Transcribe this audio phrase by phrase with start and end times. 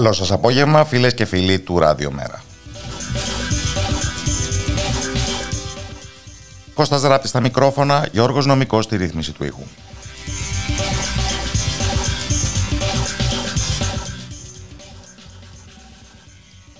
[0.00, 2.42] Καλό σας απόγευμα φίλες και φίλοι του Ράδιο Μέρα.
[6.74, 9.62] Κώστας Ράπτη στα μικρόφωνα, Γιώργος Νομικός στη ρύθμιση του ήχου.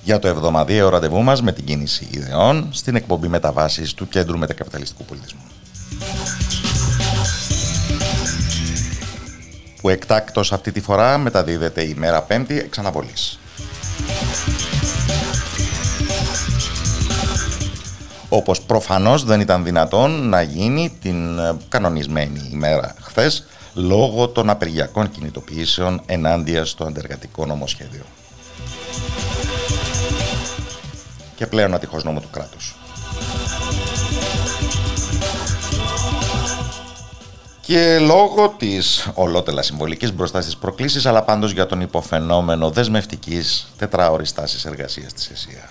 [0.02, 5.04] Για το εβδομαδιαίο ραντεβού μας με την κίνηση ιδεών στην εκπομπή μεταβάσεις του Κέντρου Μετακαπιταλιστικού
[5.04, 5.39] Πολιτισμού.
[9.80, 13.38] Που εκτάκτος αυτή τη φορά μεταδίδεται η μέρα πέμπτη εξ αναβολής.
[18.28, 25.10] Όπως προφανώς δεν ήταν δυνατόν να γίνει την ε, κανονισμένη ημέρα χθες λόγω των απεργιακών
[25.10, 28.04] κινητοποιήσεων ενάντια στο αντεργατικό νομοσχέδιο.
[31.34, 32.74] Και πλέον ατυχώς νόμο του κράτους.
[37.70, 44.32] Και λόγω της ολότελα συμβολικής μπροστά στις προκλήσεις αλλά πάντως για τον υποφαινόμενο δεσμευτικής τετράωρης
[44.32, 45.70] τάσης εργασίας της ΕΣΥΑ.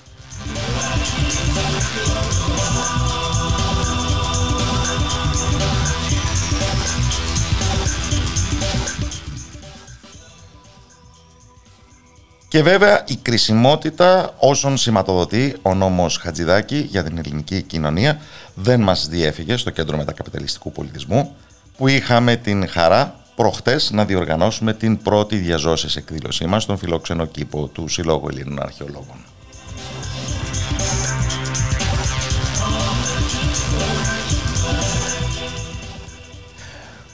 [12.48, 18.20] Και βέβαια η κρισιμότητα όσων σηματοδοτεί ο νόμος Χατζηδάκη για την ελληνική κοινωνία
[18.54, 21.36] δεν μας διέφυγε στο κέντρο μετακαπιταλιστικού πολιτισμού
[21.79, 27.67] που είχαμε την χαρά προχτές να διοργανώσουμε την πρώτη διαζώσης εκδήλωσή μας στον φιλόξενο κήπο
[27.67, 29.23] του Συλλόγου Ελλήνων Αρχαιολόγων.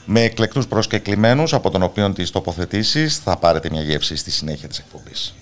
[0.06, 4.80] με εκλεκτούς προσκεκλημένους από τον οποίο τις τοποθετήσεις θα πάρετε μια γεύση στη συνέχεια της
[4.80, 5.36] εκπομπής.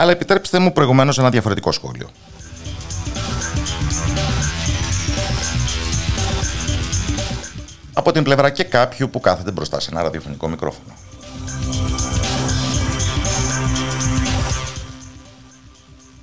[0.00, 2.08] Αλλά επιτρέψτε μου προηγουμένως ένα διαφορετικό σχόλιο.
[7.92, 10.94] Από την πλευρά και κάποιου που κάθεται μπροστά σε ένα ραδιοφωνικό μικρόφωνο.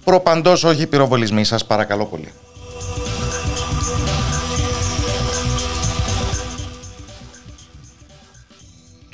[0.03, 2.31] Προπαντός όχι πυροβολισμοί σας παρακαλώ πολύ.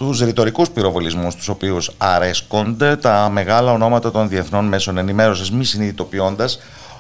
[0.02, 6.60] Τους ρητορικούς πυροβολισμούς τους οποίους αρέσκονται τα μεγάλα ονόματα των διεθνών μέσων ενημέρωσης μη συνειδητοποιώντας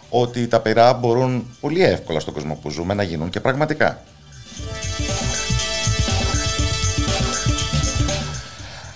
[0.10, 4.04] ότι τα πειρά μπορούν πολύ εύκολα στον κόσμο που ζούμε να γίνουν και πραγματικά.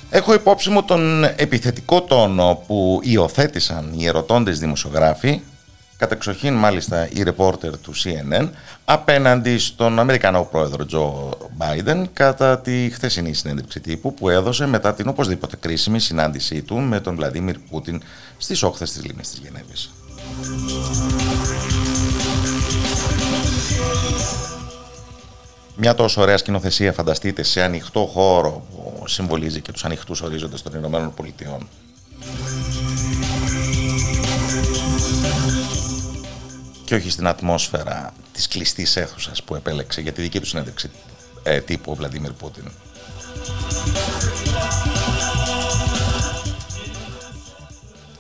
[0.10, 5.42] Έχω υπόψη μου τον επιθετικό τόνο που υιοθέτησαν οι ερωτώντες δημοσιογράφοι
[5.98, 8.50] κατεξοχήν μάλιστα η ρεπόρτερ του CNN
[8.86, 15.08] απέναντι στον Αμερικανό πρόεδρο Τζο Μπάιντεν κατά τη χθεσινή συνέντευξη τύπου που έδωσε μετά την
[15.08, 18.02] οπωσδήποτε κρίσιμη συνάντησή του με τον Βλαντίμιρ Πούτιν
[18.38, 19.92] στις όχθες της λίμνης της Γενέβης.
[25.78, 30.74] Μια τόσο ωραία σκηνοθεσία φανταστείτε σε ανοιχτό χώρο που συμβολίζει και τους ανοιχτούς ορίζοντες των
[30.76, 31.68] Ηνωμένων Πολιτειών
[36.86, 40.90] και όχι στην ατμόσφαιρα της κλειστής αίθουσας που επέλεξε για τη δική του συνέντευξη
[41.44, 42.72] ε, τύπου ο Βλαντίμιρ Πούτιν.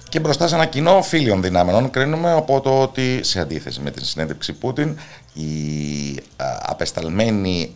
[0.10, 4.04] Και μπροστά σε ένα κοινό φίλιων δυνάμενων κρίνουμε από το ότι σε αντίθεση με την
[4.04, 4.98] συνέντευξη Πούτιν
[5.34, 6.20] οι
[6.62, 7.76] απεσταλμένοι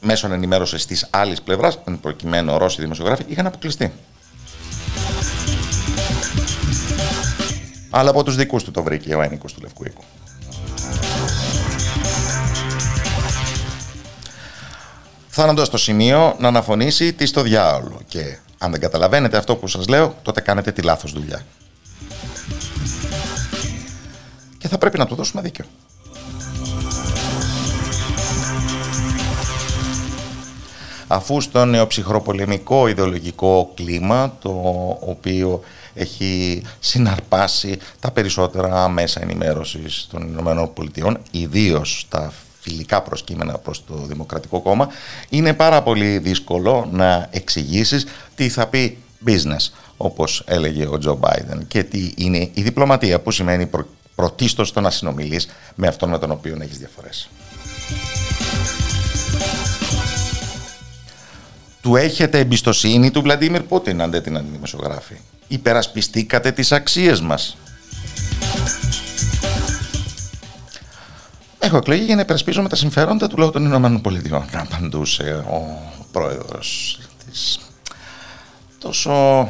[0.00, 3.92] μέσων ενημέρωσης της άλλης πλευράς, εν προκειμένου Ρώσοι δημοσιογράφοι, είχαν αποκλειστεί.
[7.98, 10.02] Αλλά από τους δικούς του το βρήκε ο ένικος του Λευκού Οίκου.
[15.28, 18.00] φτάνοντα στο σημείο να αναφωνήσει τι στο διάολο.
[18.08, 21.42] Και αν δεν καταλαβαίνετε αυτό που σας λέω, τότε κάνετε τη λάθος δουλειά.
[24.58, 25.64] Και θα πρέπει να του δώσουμε δίκιο.
[31.06, 34.50] Αφού στο νεοψυχροπολεμικό ιδεολογικό κλίμα, το
[35.00, 35.62] οποίο
[35.96, 43.94] έχει συναρπάσει τα περισσότερα μέσα ενημέρωσης των Ηνωμένων Πολιτειών, ιδίως τα φιλικά προσκύμενα προς το
[43.94, 44.88] Δημοκρατικό Κόμμα,
[45.28, 51.66] είναι πάρα πολύ δύσκολο να εξηγήσεις τι θα πει business, όπως έλεγε ο Τζο Μπάιδεν,
[51.66, 56.18] και τι είναι η διπλωματία, που σημαίνει προ, πρωτίστως το να συνομιλείς με αυτόν με
[56.18, 57.28] τον οποίο έχεις διαφορές.
[61.80, 65.14] Του έχετε εμπιστοσύνη του Βλαντίμιρ Πούτιν, αν δεν την αντιμεσογράφει.
[65.48, 67.56] Υπερασπιστήκατε τις αξίες μας.
[71.58, 74.44] Έχω εκλεγεί για να υπερασπίζομαι τα συμφέροντα του λαού των Ηνωμένων Πολιτειών.
[74.52, 75.62] Απαντούσε ο
[76.12, 76.98] πρόεδρος
[77.30, 77.58] της
[78.78, 79.48] τόσο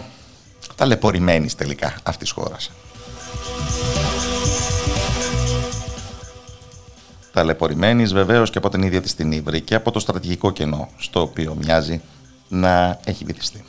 [0.75, 2.71] ταλαιπωρημένης τελικά αυτής της χώρας.
[7.33, 11.21] Ταλαιπωρημένης βεβαίως και από την ίδια της την Ήβρη και από το στρατηγικό κενό στο
[11.21, 12.01] οποίο μοιάζει
[12.49, 13.65] να έχει βυθιστεί.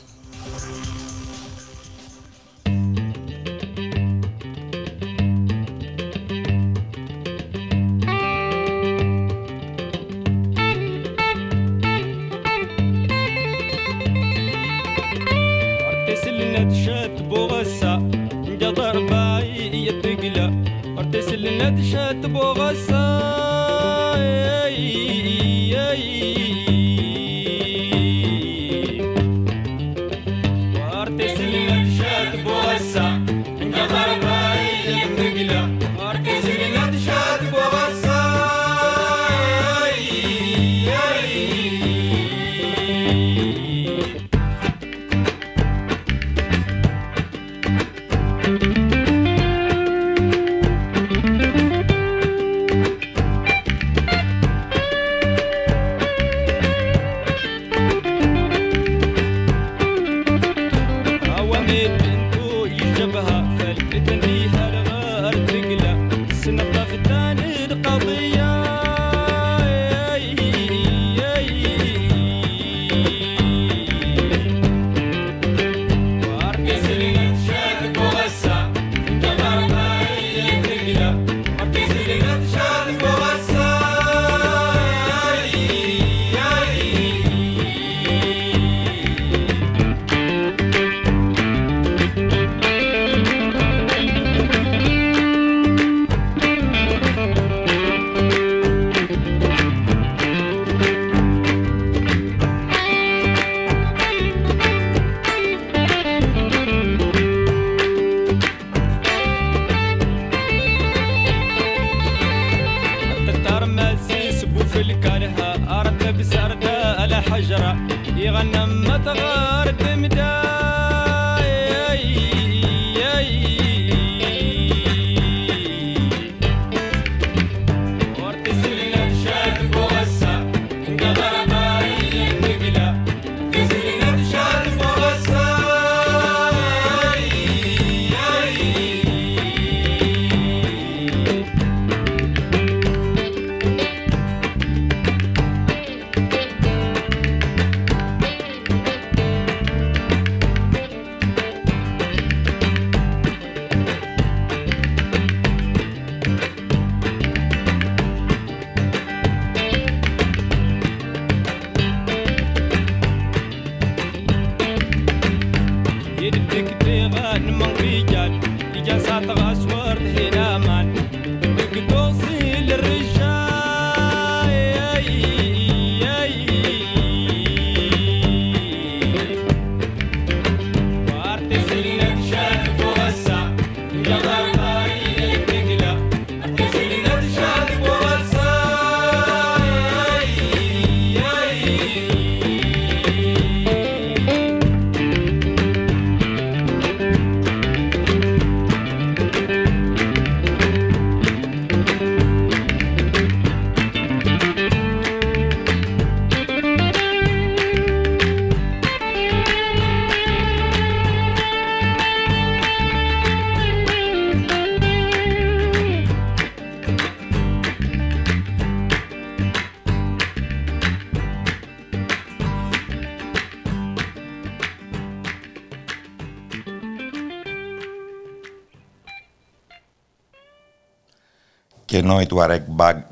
[232.08, 232.62] Και ενώ η Τουαρέκ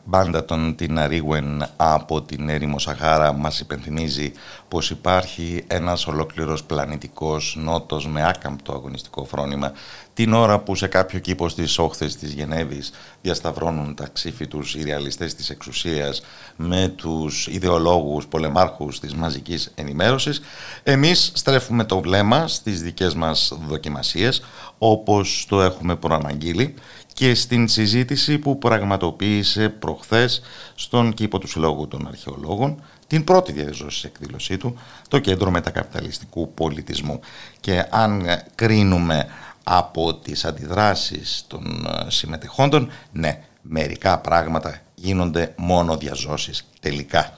[0.04, 4.32] μπάντα των την Αρίγουεν από την έρημο Σαχάρα μας υπενθυμίζει
[4.68, 9.72] πως υπάρχει ένας ολόκληρος πλανητικός νότος με άκαμπτο αγωνιστικό φρόνημα.
[10.14, 14.82] Την ώρα που σε κάποιο κήπο στις όχθες της Γενέβης διασταυρώνουν τα ξύφη τους οι
[14.82, 16.22] ρεαλιστές της εξουσίας
[16.56, 20.40] με τους ιδεολόγους πολεμάρχους της μαζικής ενημέρωσης
[20.82, 24.42] εμείς στρέφουμε το βλέμμα στις δικές μας δοκιμασίες
[24.78, 26.74] όπως το έχουμε προαναγγείλει
[27.16, 30.42] και στην συζήτηση που πραγματοποίησε προχθές
[30.74, 37.20] στον κήπο του Συλλόγου των Αρχαιολόγων την πρώτη διαδηλώση εκδήλωσή του, το Κέντρο Μετακαπιταλιστικού Πολιτισμού.
[37.60, 39.26] Και αν κρίνουμε
[39.64, 47.36] από τις αντιδράσεις των ε, συμμετεχόντων, ναι, μερικά πράγματα γίνονται μόνο διαζώσεις τελικά.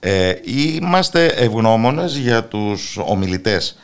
[0.00, 3.76] Ε, είμαστε ευγνώμονες για τους ομιλητές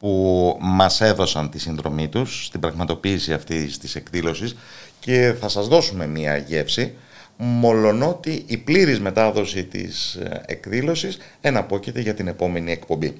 [0.00, 4.56] που μας έδωσαν τη συνδρομή τους στην πραγματοποίηση αυτής της εκδήλωσης
[5.00, 6.92] και θα σας δώσουμε μία γεύση
[7.36, 13.18] μολονότι η πλήρης μετάδοση της ε, εκδήλωσης εναπόκειται για την επόμενη εκπομπή.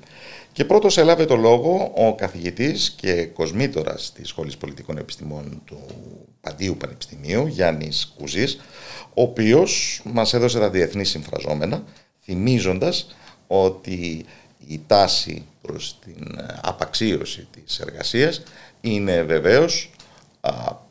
[0.52, 5.80] Και πρώτος έλαβε το λόγο ο καθηγητής και κοσμήτορας της Σχολής Πολιτικών Επιστημών του
[6.40, 8.60] Παντίου Πανεπιστημίου, Γιάννης Κουζής,
[9.14, 11.82] ο οποίος μας έδωσε τα διεθνή συμφραζόμενα,
[12.24, 14.24] θυμίζοντας ότι
[14.66, 18.42] η τάση προς την ε, απαξίωση της εργασίας
[18.80, 19.90] είναι βεβαίως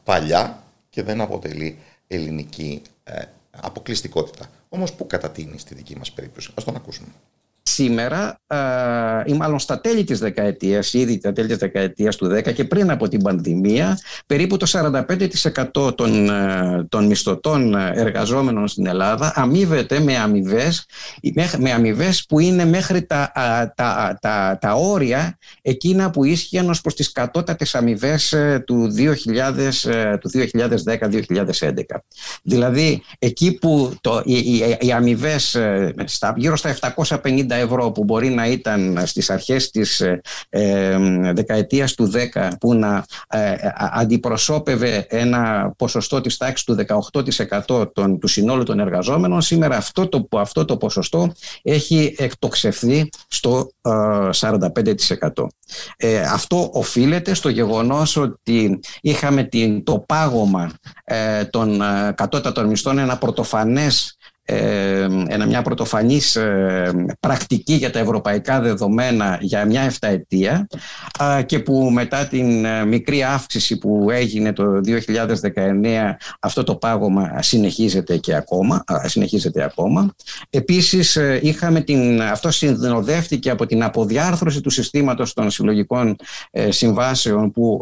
[0.03, 0.63] παλιά
[0.99, 4.49] και δεν αποτελεί ελληνική ε, αποκλειστικότητα.
[4.69, 7.07] Όμως που κατατείνει στη δική μας περίπτωση; Ας τον ακούσουμε
[7.73, 8.39] σήμερα
[9.25, 12.91] ή μάλλον στα τέλη της δεκαετίας, ήδη τα τέλη της δεκαετίας του 10 και πριν
[12.91, 14.65] από την πανδημία, περίπου το
[15.75, 16.29] 45% των,
[16.89, 20.85] των μισθωτών εργαζόμενων στην Ελλάδα αμείβεται με αμοιβές
[21.57, 23.31] με αμοιβές που είναι μέχρι τα,
[23.75, 29.89] τα, τα, τα, όρια εκείνα που ίσχυαν ως προς τις κατώτατες αμοιβές ε, του, 2000,
[29.89, 31.81] ε, του 2010-2011.
[32.41, 35.93] Δηλαδή, εκεί που το, οι, οι, οι αμοιβές ε,
[36.35, 40.97] γύρω στα 750 ευρώ που μπορεί να ήταν στις αρχές της ε, ε
[41.33, 46.77] δεκαετίας του 10 που να ε, αντιπροσώπευε ένα ποσοστό της τάξης του
[47.67, 53.71] 18% των, του συνόλου των εργαζόμενων σήμερα αυτό το, αυτό το ποσοστό έχει εκτοξευθεί στο
[53.81, 54.67] 45%.
[55.97, 60.71] Ε, αυτό οφείλεται στο γεγονός ότι είχαμε την, το πάγωμα
[61.49, 61.81] των
[62.15, 64.17] κατώτατων μισθών ένα πρωτοφανές
[65.27, 66.37] ένα, μια πρωτοφανής
[67.19, 70.67] πρακτική για τα ευρωπαϊκά δεδομένα για μια εφταετία
[71.45, 74.95] και που μετά την ε, μικρή αύξηση που έγινε το 2019
[76.39, 78.83] αυτό το πάγωμα συνεχίζεται και ακόμα.
[79.03, 80.15] Συνεχίζεται ακόμα.
[80.49, 86.15] Επίσης ε, είχαμε την, αυτό συνοδεύτηκε από την αποδιάρθρωση του συστήματος των συλλογικών
[86.51, 87.81] ε, συμβάσεων που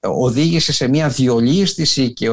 [0.00, 2.28] οδήγησε σε μια διολίστηση και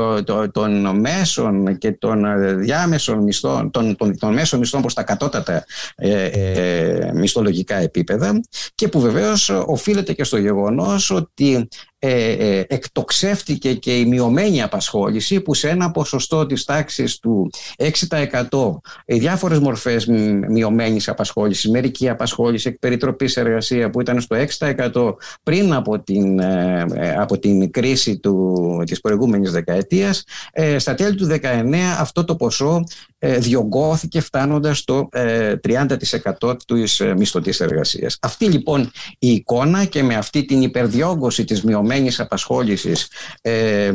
[0.51, 2.25] των μέσων και των
[2.59, 5.65] διάμεσων μισθών, των, των, των μέσων μισθών προς τα κατώτατα
[5.95, 8.41] ε, ε, μισθολογικά επίπεδα
[8.75, 11.67] και που βεβαίως οφείλεται και στο γεγονός ότι
[11.99, 18.79] ε, ε, εκτοξεύτηκε και η μειωμένη απασχόληση που σε ένα ποσοστό της τάξης του 6%
[19.05, 20.05] οι διάφορες μορφές
[20.49, 27.39] μειωμένης απασχόλησης, μερική απασχόληση, εκπεριτροπής εργασία που ήταν στο 6% πριν από την, ε, από
[27.39, 30.23] την κρίση του, της προηγούμενης δεκαετίας,
[30.77, 32.83] στα τέλη του 19 αυτό το ποσό
[33.19, 35.09] διωγγώθηκε φτάνοντας στο
[35.61, 38.17] 30% της μισθωτής εργασίας.
[38.21, 43.91] Αυτή λοιπόν η εικόνα και με αυτή την υπερδιόγκωση της μειωμένης μειωμένης απασχόλησης ε,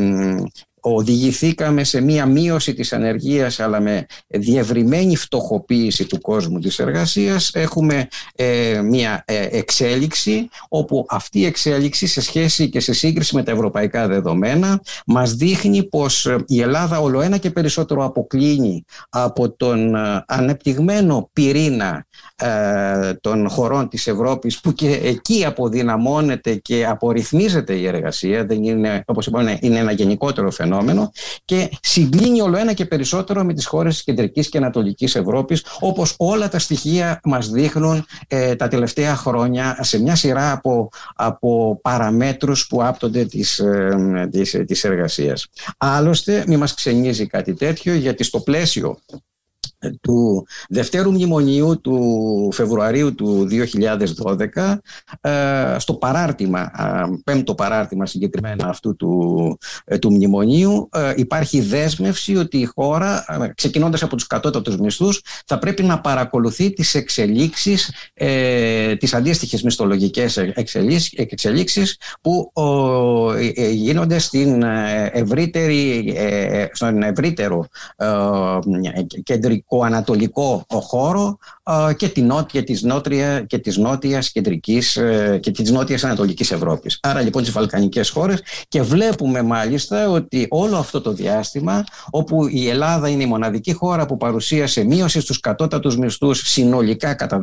[0.85, 8.09] οδηγηθήκαμε σε μία μείωση της ανεργίας αλλά με διευρυμένη φτωχοποίηση του κόσμου της εργασίας έχουμε
[8.35, 13.51] ε, μία ε, εξέλιξη όπου αυτή η εξέλιξη σε σχέση και σε σύγκριση με τα
[13.51, 19.97] ευρωπαϊκά δεδομένα μας δείχνει πως η Ελλάδα ολοένα και περισσότερο αποκλίνει από τον
[20.27, 22.07] ανεπτυγμένο πυρήνα
[23.21, 28.45] των χωρών της Ευρώπης που και εκεί αποδυναμώνεται και απορριθμίζεται η εργασία.
[28.45, 31.13] Δεν είναι, όπως είπαμε, είναι ένα γενικότερο φαινόμενο φαινόμενο
[31.45, 36.15] και συγκλίνει όλο ένα και περισσότερο με τις χώρες της Κεντρικής και Ανατολικής Ευρώπης όπως
[36.19, 42.67] όλα τα στοιχεία μας δείχνουν ε, τα τελευταία χρόνια σε μια σειρά από, από παραμέτρους
[42.67, 45.49] που άπτονται της, ε, της, της εργασίας.
[45.77, 48.99] Άλλωστε, μη μας ξενίζει κάτι τέτοιο γιατί στο πλαίσιο
[50.01, 53.49] του Δευτέρου Μνημονίου του Φεβρουαρίου του
[54.55, 54.77] 2012
[55.21, 56.71] ε, στο παράρτημα,
[57.25, 63.25] πέμπτο παράρτημα συγκεκριμένα αυτού του, ε, του Μνημονίου ε, υπάρχει δέσμευση ότι η χώρα
[63.55, 67.93] ξεκινώντας από τους κατώτατους μισθούς θα πρέπει να παρακολουθεί τις εξελίξεις
[68.99, 70.37] τις αντίστοιχες μισθολογικές
[71.15, 72.53] εξελίξεις που
[73.73, 74.63] γίνονται στην
[75.13, 76.15] ευρύτερη,
[76.73, 77.67] στον ευρύτερο
[79.23, 81.39] κεντρικό ανατολικό χώρο
[81.97, 86.99] και, τη νότια, της νότια, και της νότιας κεντρικής ε, και της νότιας ανατολικής Ευρώπης.
[87.03, 92.69] Άρα λοιπόν τις Βαλκανικές χώρες και βλέπουμε μάλιστα ότι όλο αυτό το διάστημα όπου η
[92.69, 97.41] Ελλάδα είναι η μοναδική χώρα που παρουσίασε μείωση στους κατώτατους μισθούς συνολικά κατά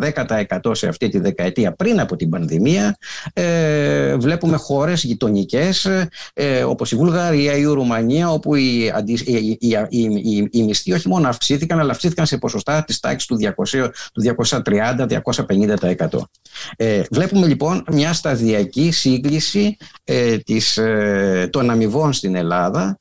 [0.59, 2.97] 10% σε αυτή τη δεκαετία πριν από την πανδημία
[3.33, 5.87] ε, βλέπουμε χώρες γειτονικές
[6.33, 8.91] ε, όπως η Βουλγαρία, η Ρουμανία όπου οι,
[9.25, 13.37] οι, οι, οι, οι μισθοί όχι μόνο αυξήθηκαν αλλά αυξήθηκαν σε ποσοστά της τάξης του
[13.71, 16.07] 200, του 230-250%.
[16.75, 22.99] Ε, βλέπουμε λοιπόν μια σταδιακή σύγκληση ε, της, ε, των αμοιβών στην Ελλάδα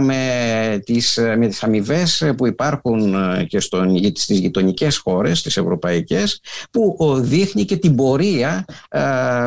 [0.00, 3.14] με τις, με τις αμοιβές που υπάρχουν
[3.46, 6.40] και στον, στις γειτονικές χώρες, τις ευρωπαϊκές,
[6.70, 8.64] που δείχνει και την πορεία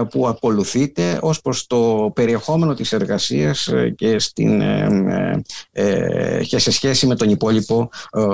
[0.10, 4.62] που ακολουθείται ως προς το περιεχόμενο της εργασίας και, στην,
[6.48, 7.89] και σε σχέση με τον υπόλοιπο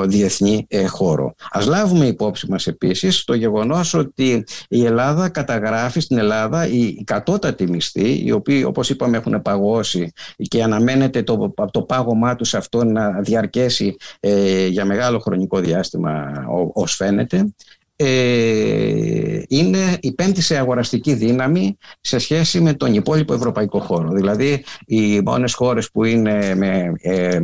[0.05, 1.35] διεθνή χώρο.
[1.51, 7.69] Ας λάβουμε υπόψη μας επίσης το γεγονός ότι η Ελλάδα καταγράφει στην Ελλάδα η κατώτατη
[7.69, 13.21] μισθή, οι οποίοι όπως είπαμε έχουν παγώσει και αναμένεται το, το πάγωμά τους αυτό να
[13.21, 17.53] διαρκέσει ε, για μεγάλο χρονικό διάστημα ως φαίνεται
[18.01, 24.09] ε, είναι η πέμπτη σε αγοραστική δύναμη σε σχέση με τον υπόλοιπο ευρωπαϊκό χώρο.
[24.09, 27.39] Δηλαδή οι μόνες χώρες που είναι με, ε,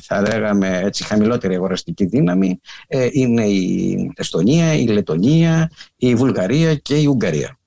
[0.00, 6.94] θα λέγαμε έτσι, χαμηλότερη αγοραστική δύναμη ε, είναι η Εστονία, η Λετωνία, η Βουλγαρία και
[6.94, 7.57] η Ουγγαρία.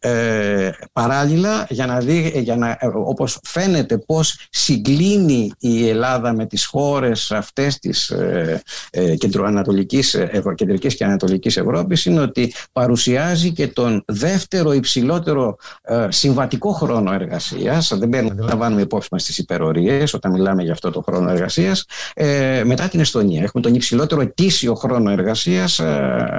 [0.00, 6.46] Ε, παράλληλα για να δει για να, ε, όπως φαίνεται πως συγκλίνει η Ελλάδα με
[6.46, 10.16] τις χώρες αυτές της ε, ε, κεντροανατολικής,
[10.54, 17.92] κεντρικής και ανατολικής Ευρώπης είναι ότι παρουσιάζει και τον δεύτερο υψηλότερο ε, συμβατικό χρόνο εργασίας.
[17.98, 21.84] Δεν, παίρνουμε, δεν λαμβάνουμε υπόψη μας τις υπερορίες όταν μιλάμε για αυτό το χρόνο εργασίας.
[22.14, 23.42] Ε, μετά την Εστονία.
[23.42, 25.80] Έχουμε τον υψηλότερο ετήσιο χρόνο εργασίας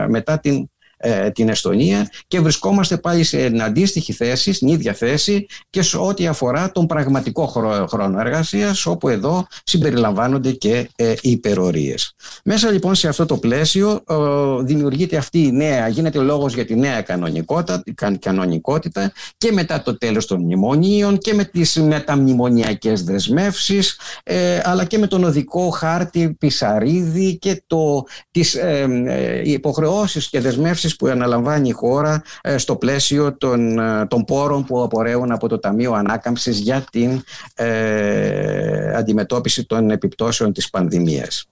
[0.07, 0.69] μετά την
[1.01, 6.27] ε, την Εστονία και βρισκόμαστε πάλι σε αντίστοιχη θέση, στην ίδια θέση και σε ό,τι
[6.27, 7.45] αφορά τον πραγματικό
[7.88, 12.15] χρόνο εργασίας όπου εδώ συμπεριλαμβάνονται και ε, οι υπερορίες.
[12.43, 14.15] Μέσα λοιπόν σε αυτό το πλαίσιο ε,
[14.63, 17.83] δημιουργείται αυτή η νέα, γίνεται λόγος για τη νέα κανονικότητα,
[18.19, 24.97] κανονικότητα και μετά το τέλος των μνημονίων και με τις μεταμνημονιακές δεσμεύσεις ε, αλλά και
[24.97, 31.67] με τον οδικό χάρτη Πισαρίδη και το, τις ε, ε υποχρεώσεις και δεσμεύσεις που αναλαμβάνει
[31.69, 36.60] η χώρα ε, στο πλαίσιο των, ε, των πόρων που απορρέουν από το Ταμείο Ανάκαμψης
[36.60, 37.23] για την
[37.56, 41.47] ε, αντιμετώπιση των επιπτώσεων της πανδημίας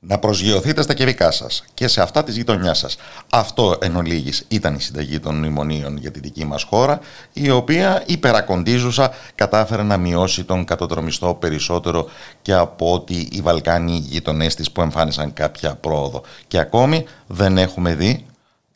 [0.00, 2.96] να προσγειωθείτε στα κερικά σας και σε αυτά της γειτονιάς σας.
[3.30, 7.00] Αυτό εν ολίγης ήταν η συνταγή των μνημονίων για τη δική μας χώρα,
[7.32, 12.08] η οποία υπερακοντίζουσα κατάφερε να μειώσει τον κατωτρομιστό περισσότερο
[12.42, 16.22] και από ότι οι Βαλκάνοι γειτονές της που εμφάνισαν κάποια πρόοδο.
[16.48, 18.24] Και ακόμη δεν έχουμε δει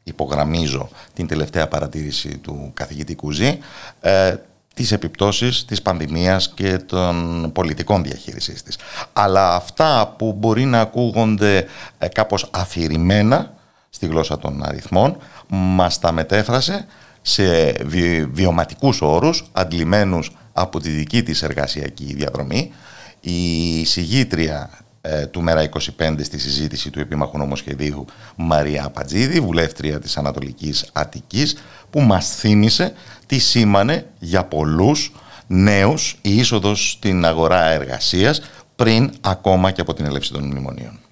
[0.04, 3.58] υπογραμμίζω την τελευταία παρατήρηση του καθηγητή Κουζή,
[4.00, 4.34] ε,
[4.74, 8.78] τις επιπτώσεις της πανδημίας και των πολιτικών διαχείρισης της.
[9.12, 11.66] Αλλά αυτά που μπορεί να ακούγονται
[11.98, 13.54] ε, κάπως αφηρημένα
[13.90, 15.16] στη γλώσσα των αριθμών,
[15.48, 16.86] μας τα μετέφρασε
[17.22, 22.72] σε βι, βιωματικούς όρους, αντλημένους από τη δική της εργασιακή διαδρομή.
[23.20, 24.83] Η συγγήτρια ε,
[25.30, 28.04] του Μέρα 25 στη συζήτηση του επίμαχου νομοσχεδίου
[28.36, 31.56] Μαρία Πατζίδη, βουλεύτρια της Ανατολικής Αττικής,
[31.90, 32.92] που μας θύμισε
[33.26, 35.12] τι σήμανε για πολλούς
[35.46, 38.42] νέους η είσοδος στην αγορά εργασίας
[38.76, 41.03] πριν ακόμα και από την έλευση των μνημονίων.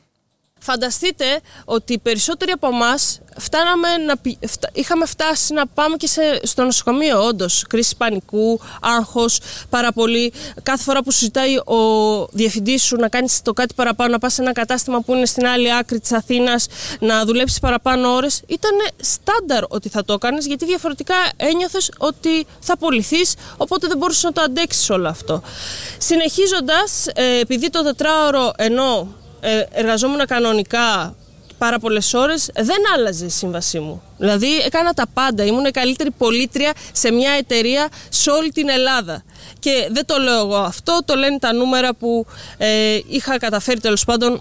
[0.65, 3.21] Φανταστείτε ότι οι περισσότεροι από εμάς
[4.07, 4.15] να,
[4.73, 7.65] είχαμε φτάσει να πάμε και σε, στο νοσοκομείο, όντως.
[7.69, 10.33] Κρίση πανικού, άγχος, πάρα πολύ.
[10.63, 11.77] Κάθε φορά που συζητάει ο
[12.31, 15.47] διευθυντής σου να κάνεις το κάτι παραπάνω, να πας σε ένα κατάστημα που είναι στην
[15.47, 16.67] άλλη άκρη της Αθήνας,
[17.01, 22.73] να δουλέψεις παραπάνω ώρες, ήταν στάνταρ ότι θα το έκανες, γιατί διαφορετικά ένιωθες ότι θα
[22.73, 25.43] απολυθείς, οπότε δεν μπορούσες να το αντέξεις όλο αυτό.
[25.99, 29.22] Συνεχίζοντας, ε, επειδή το τετράωρο ενώ ε,
[29.73, 31.17] εργαζόμουν κανονικά
[31.59, 34.03] πάρα πολλές ώρες, δεν άλλαζε η σύμβασή μου.
[34.19, 35.45] Δηλαδή έκανα τα πάντα.
[35.45, 39.23] Ήμουν η καλύτερη πολίτρια σε μια εταιρεία σε όλη την Ελλάδα.
[39.59, 42.27] Και δεν το λέω εγώ αυτό, το λένε τα νούμερα που
[42.59, 44.41] ε, είχα καταφέρει τέλος πάντων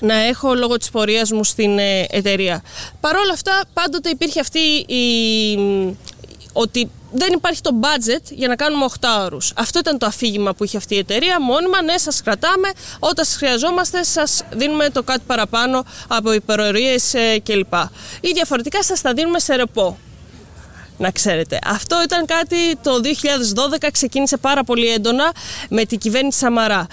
[0.00, 2.62] να έχω λόγω της πορείας μου στην ε, εταιρεία.
[3.00, 5.06] Παρ' όλα αυτά πάντοτε υπήρχε αυτή η,
[6.52, 9.52] ότι δεν υπάρχει το budget για να κάνουμε 8 ώρους.
[9.56, 11.40] Αυτό ήταν το αφήγημα που είχε αυτή η εταιρεία.
[11.40, 12.70] Μόνιμα, ναι, σας κρατάμε.
[12.98, 17.74] Όταν σας χρειαζόμαστε, σας δίνουμε το κάτι παραπάνω από υπερορίες ε, κλπ.
[18.20, 19.98] Ή διαφορετικά σας τα δίνουμε σε ρεπό.
[20.98, 21.58] Να ξέρετε.
[21.64, 23.00] Αυτό ήταν κάτι το
[23.80, 25.32] 2012 ξεκίνησε πάρα πολύ έντονα
[25.68, 26.86] με την κυβέρνηση Σαμαρά.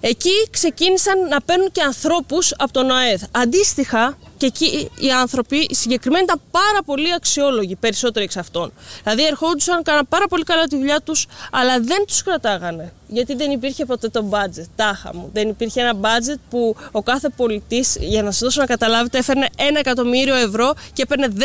[0.00, 3.22] Εκεί ξεκίνησαν να παίρνουν και ανθρώπους από τον ΟΑΕΔ.
[3.30, 8.72] Αντίστοιχα, και εκεί οι άνθρωποι οι συγκεκριμένοι ήταν πάρα πολύ αξιόλογοι, περισσότεροι εξ αυτών.
[9.02, 12.92] Δηλαδή ερχόντουσαν, κάναν πάρα πολύ καλά τη δουλειά τους, αλλά δεν τους κρατάγανε.
[13.08, 14.64] Γιατί δεν υπήρχε ποτέ το budget.
[14.76, 15.30] Τάχα μου.
[15.32, 19.48] Δεν υπήρχε ένα budget που ο κάθε πολιτής, για να σας δώσω να καταλάβετε, έφερνε
[19.56, 21.44] ένα εκατομμύριο ευρώ και έπαιρνε 10.000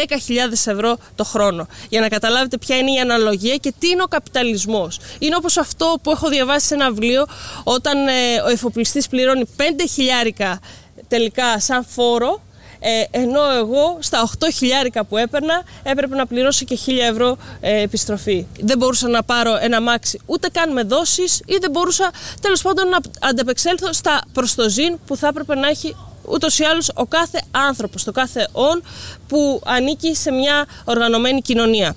[0.65, 1.67] ευρώ το χρόνο.
[1.89, 4.99] Για να καταλάβετε ποια είναι η αναλογία και τι είναι ο καπιταλισμός.
[5.19, 7.25] Είναι όπως αυτό που έχω διαβάσει σε ένα βιβλίο,
[7.63, 8.11] όταν ε,
[8.45, 10.59] ο εφοπλιστής πληρώνει 5 χιλιάρικα
[11.07, 12.41] τελικά σαν φόρο
[12.83, 17.81] ε, ενώ εγώ στα 8 χιλιάρικα που έπαιρνα έπρεπε να πληρώσω και 1000 ευρώ ε,
[17.81, 18.45] επιστροφή.
[18.59, 22.89] Δεν μπορούσα να πάρω ένα μάξι ούτε καν με δόσεις ή δεν μπορούσα τέλος πάντων
[22.89, 28.03] να αντεπεξέλθω στα προστοζήν που θα έπρεπε να έχει ούτως ή άλλως ο κάθε άνθρωπος,
[28.03, 28.83] το κάθε όν
[29.27, 31.95] που ανήκει σε μια οργανωμένη κοινωνία.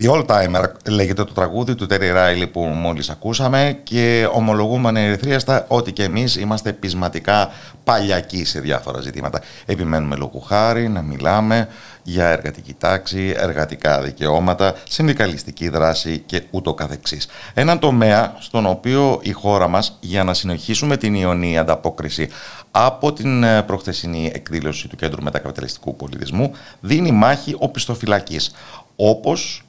[0.00, 5.64] The All Timer λέγεται το τραγούδι του Terry Riley που μόλις ακούσαμε και ομολογούμε ανερυθρίαστα
[5.68, 7.50] ότι και εμείς είμαστε πεισματικά
[7.84, 9.40] παλιακοί σε διάφορα ζητήματα.
[9.66, 11.68] Επιμένουμε λόγου χάρη να μιλάμε
[12.02, 17.28] για εργατική τάξη, εργατικά δικαιώματα, συνδικαλιστική δράση και ούτω καθεξής.
[17.54, 22.28] Ένα τομέα στον οποίο η χώρα μας για να συνεχίσουμε την ιονή ανταπόκριση
[22.70, 28.54] από την ε, προχθεσινή εκδήλωση του Κέντρου Μετακαπιταλιστικού Πολιτισμού δίνει μάχη οπισθοφυλακής
[28.96, 29.62] όπως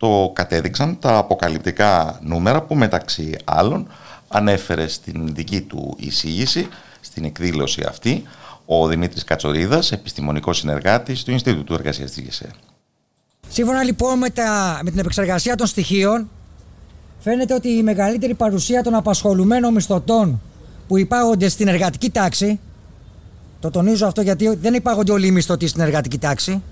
[0.00, 3.86] το κατέδειξαν τα αποκαλυπτικά νούμερα που μεταξύ άλλων
[4.28, 6.68] ανέφερε στην δική του εισήγηση,
[7.00, 8.22] στην εκδήλωση αυτή,
[8.64, 12.50] ο Δημήτρης Κατσορίδας, επιστημονικός συνεργάτης του Ινστιτούτου Εργασίας της ΓΕΣΕ.
[13.48, 14.32] Σύμφωνα λοιπόν με,
[14.82, 16.28] με την επεξεργασία των στοιχείων,
[17.18, 20.40] φαίνεται ότι η μεγαλύτερη παρουσία των απασχολουμένων μισθωτών
[20.88, 22.60] που υπάγονται στην εργατική τάξη,
[23.60, 26.62] το τονίζω αυτό γιατί δεν υπάγονται όλοι οι μισθωτοί στην εργατική τάξη,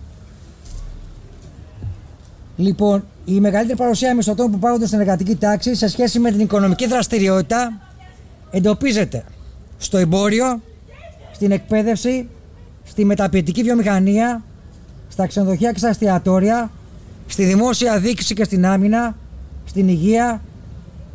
[2.61, 6.87] Λοιπόν, η μεγαλύτερη παρουσία μισθωτών που πάγονται στην εργατική τάξη σε σχέση με την οικονομική
[6.87, 7.81] δραστηριότητα
[8.51, 9.25] εντοπίζεται
[9.79, 10.63] στο εμπόριο,
[11.33, 12.29] στην εκπαίδευση,
[12.85, 14.43] στη μεταποιητική βιομηχανία,
[15.09, 16.71] στα ξενοδοχεία και στα εστιατόρια,
[17.27, 19.17] στη δημόσια δίκηση και στην άμυνα,
[19.65, 20.43] στην υγεία,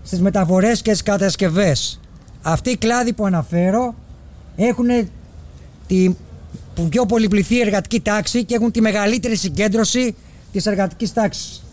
[0.04, 2.00] στις μεταφορές και στις κατασκευές.
[2.42, 3.96] Αυτοί οι κλάδοι που αναφέρω
[4.56, 4.88] έχουν
[5.88, 6.16] τη
[6.90, 10.16] πιο πολυπληθή εργατική τάξη και έχουν τη μεγαλύτερη συγκέντρωση
[10.54, 11.64] της εργατικής τάξης.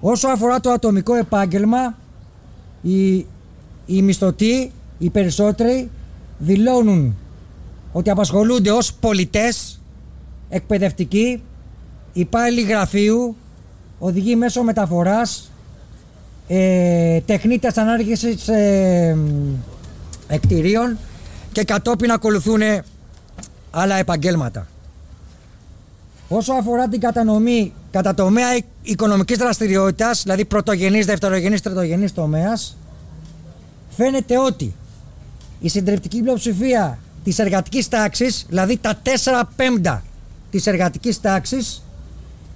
[0.00, 1.98] Όσο αφορά το ατομικό επάγγελμα,
[2.82, 3.16] οι,
[3.86, 5.90] οι μισθωτοί, οι περισσότεροι,
[6.38, 7.16] δηλώνουν
[7.92, 9.80] ότι απασχολούνται ως πολιτές,
[10.48, 11.42] εκπαιδευτικοί,
[12.12, 13.36] υπάλληλοι γραφείου,
[13.98, 15.50] οδηγοί μέσω μεταφοράς,
[16.48, 19.16] ε, τεχνίτες ανάργησης ε,
[20.28, 20.98] εκτηρίων
[21.52, 22.60] και κατόπιν ακολουθούν
[23.70, 24.66] άλλα επαγγέλματα.
[26.34, 28.46] Όσο αφορά την κατανομή κατά τομέα
[28.82, 32.76] οικονομικής δραστηριότητας, δηλαδή πρωτογενής, δευτερογενής, τριτογενής τομέας,
[33.90, 34.74] φαίνεται ότι
[35.60, 40.02] η συντριπτική πλειοψηφία της εργατικής τάξης, δηλαδή τα 4 πέμπτα
[40.50, 41.82] της εργατικής τάξης,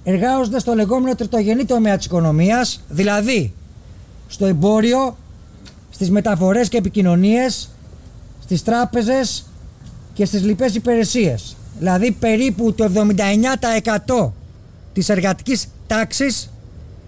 [0.03, 3.53] εργάζονται στο λεγόμενο τριτογενή τομέα της οικονομίας, δηλαδή
[4.27, 5.17] στο εμπόριο,
[5.89, 7.69] στις μεταφορές και επικοινωνίες,
[8.43, 9.45] στις τράπεζες
[10.13, 11.56] και στις λοιπές υπηρεσίες.
[11.77, 12.91] Δηλαδή περίπου το
[14.13, 14.31] 79%
[14.93, 16.51] της εργατικής τάξης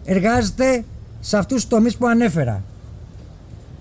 [0.05, 0.83] εργάζεται
[1.19, 2.63] σε αυτούς τους τομείς που ανέφερα.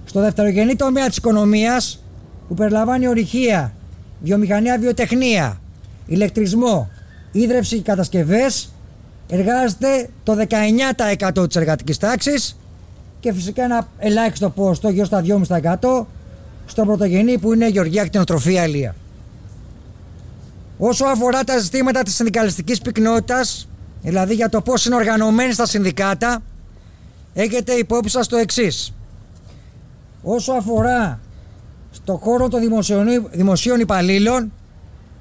[0.05, 2.03] Στο δευτερογενή τομέα της οικονομίας
[2.49, 3.73] που περιλαμβάνει ορυχεία,
[4.21, 5.61] βιομηχανία, βιοτεχνία,
[6.07, 6.91] ηλεκτρισμό,
[7.33, 8.73] ίδρυυση και κατασκευές
[9.29, 10.37] εργάζεται το
[11.35, 12.57] 19% της εργατικής τάξης
[13.21, 16.07] και φυσικά ένα ελάχιστο ποσοστό γύρω στα 2,5%
[16.67, 18.95] στο πρωτογενή που είναι γεωργία, κτηνοτροφία, αλεία.
[20.79, 23.69] Όσο αφορά τα ζητήματα της συνδικαλιστικής πυκνότητας,
[24.03, 26.43] δηλαδή για το πώς είναι οργανωμένοι στα συνδικάτα,
[27.35, 28.95] έχετε υπόψη σας το εξής.
[30.23, 31.21] Όσο αφορά
[31.91, 34.53] στο χώρο των δημοσίων, δημοσίων υπαλλήλων,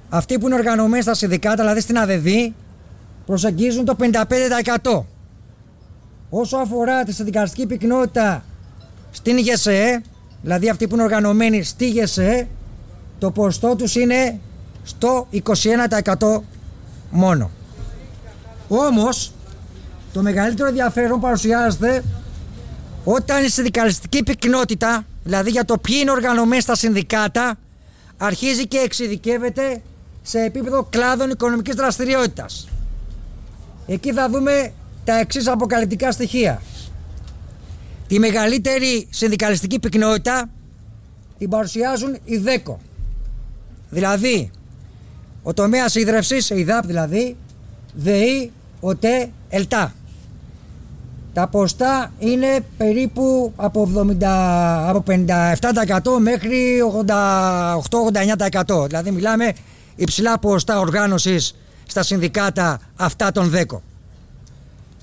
[0.10, 2.28] αυτοί που είναι οργανωμένοι στα συνδικάτα, δηλαδή στην ΑΔΔ,
[3.26, 5.06] προσεγγίζουν το 55%.
[6.30, 8.44] Όσο αφορά τη συνδικαλιστική πυκνότητα
[9.12, 10.02] στην ΓΕΣΕ,
[10.42, 12.48] δηλαδή αυτοί που είναι οργανωμένοι στη ΓΕΣΕ,
[13.20, 14.40] το ποστό τους είναι
[14.88, 15.28] στο
[16.20, 16.42] 21%
[17.10, 17.52] μόνο.
[18.68, 19.32] Όμως,
[20.14, 22.04] το μεγαλύτερο ενδιαφέρον παρουσιάζεται
[23.04, 27.58] όταν η συνδικαλιστική πυκνότητα, δηλαδή για το ποιοι είναι οργανωμένοι στα συνδικάτα,
[28.18, 29.82] αρχίζει και εξειδικεύεται
[30.22, 32.68] σε επίπεδο κλάδων οικονομικής δραστηριότητας.
[33.88, 34.74] Εκεί θα δούμε
[35.04, 36.62] τα εξής αποκαλυπτικά στοιχεία.
[38.08, 40.50] Τη μεγαλύτερη συνδικαλιστική πυκνότητα
[41.38, 42.80] την παρουσιάζουν οι ΔΕΚΟ.
[43.90, 44.52] Δηλαδή,
[45.48, 47.38] ο τομέας ίδρευσης, η ΔΑΠ δηλαδή,
[47.94, 49.94] ΔΕΗ, ΟΤΕ, ΕΛΤΑ.
[51.34, 56.82] Τα ποστά είναι περίπου από, 70, από 57% μέχρι
[58.76, 58.86] 88-89%.
[58.86, 59.54] Δηλαδή μιλάμε
[59.96, 61.56] υψηλά ποστά οργάνωσης
[61.88, 63.82] στα συνδικάτα αυτά των ΔΕΚΟ.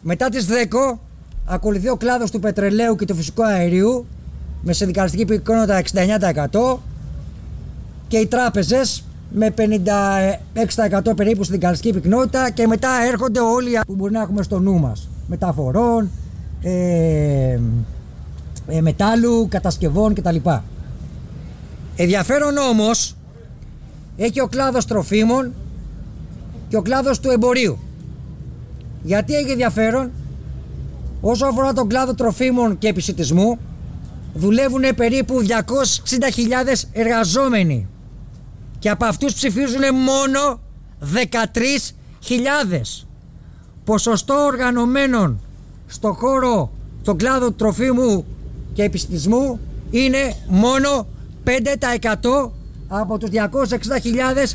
[0.02, 1.00] Μετά τις ΔΕΚΟ
[1.46, 4.07] ακολουθεί ο κλάδος του πετρελαίου και του φυσικού αερίου
[4.62, 5.83] με συνδικαλιστική πυκνότητα
[6.52, 6.78] 69%
[8.09, 9.04] και οι τράπεζες
[9.37, 9.55] με
[11.11, 15.09] 56% περίπου συνδικαλιστική πυκνότητα και μετά έρχονται όλοι που μπορεί να έχουμε στο νου μας
[15.27, 16.11] μεταφορών,
[16.62, 17.59] ε,
[18.66, 20.37] ε, μετάλλου, κατασκευών κτλ.
[21.97, 23.16] Ενδιαφέρον όμως
[24.16, 25.53] έχει ο κλάδος τροφίμων
[26.68, 27.79] και ο κλάδος του εμπορίου.
[29.03, 30.11] Γιατί έχει ενδιαφέρον,
[31.20, 33.59] όσο αφορά τον κλάδο τροφίμων και επισητισμού,
[34.35, 37.88] δουλεύουν περίπου 260.000 εργαζόμενοι
[38.85, 40.61] και από αυτούς ψηφίζουν μόνο
[41.01, 41.07] 13.000.
[43.85, 45.40] Ποσοστό οργανωμένων
[45.87, 46.70] στο χώρο,
[47.03, 48.25] στον κλάδο τροφίμου
[48.73, 51.07] και επιστημισμού είναι μόνο
[51.44, 52.51] 5%
[52.88, 53.38] από τους 260.000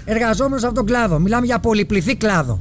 [0.06, 1.20] εργαζόμενους σε αυτόν τον κλάδο.
[1.20, 2.60] Μιλάμε για πολυπληθή κλάδο.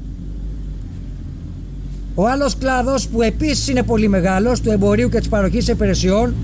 [2.14, 6.34] Ο άλλος κλάδος που επίσης είναι πολύ μεγάλος, του εμπορίου και της παροχής υπηρεσιών,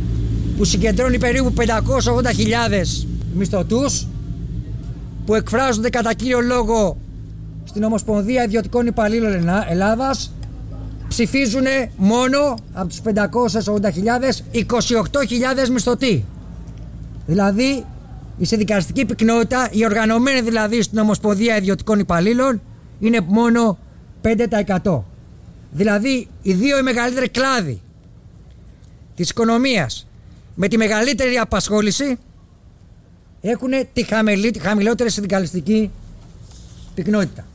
[0.56, 4.06] που συγκεντρώνει περίπου 580.000 μισθωτούς,
[5.26, 6.96] που εκφράζονται κατά κύριο λόγο
[7.64, 10.32] στην Ομοσπονδία Ιδιωτικών Υπαλλήλων Ελλάδας,
[11.08, 11.64] ψηφίζουν
[11.96, 13.10] μόνο από τους 580.000
[14.52, 16.24] 28.000 μισθωτοί.
[17.26, 17.84] Δηλαδή
[18.38, 22.60] η συνδικαστική πυκνότητα, η οργανωμένη δηλαδή στην Ομοσπονδία Ιδιωτικών Υπαλλήλων
[23.00, 23.78] είναι μόνο
[24.82, 25.02] 5%.
[25.70, 27.80] Δηλαδή οι δύο οι μεγαλύτεροι κλάδοι
[29.16, 30.06] της οικονομίας
[30.54, 32.18] με τη μεγαλύτερη απασχόληση
[33.50, 35.90] έχουν τη, χαμηλή, τη χαμηλότερη συνδικαλιστική
[36.94, 37.46] πυκνότητα.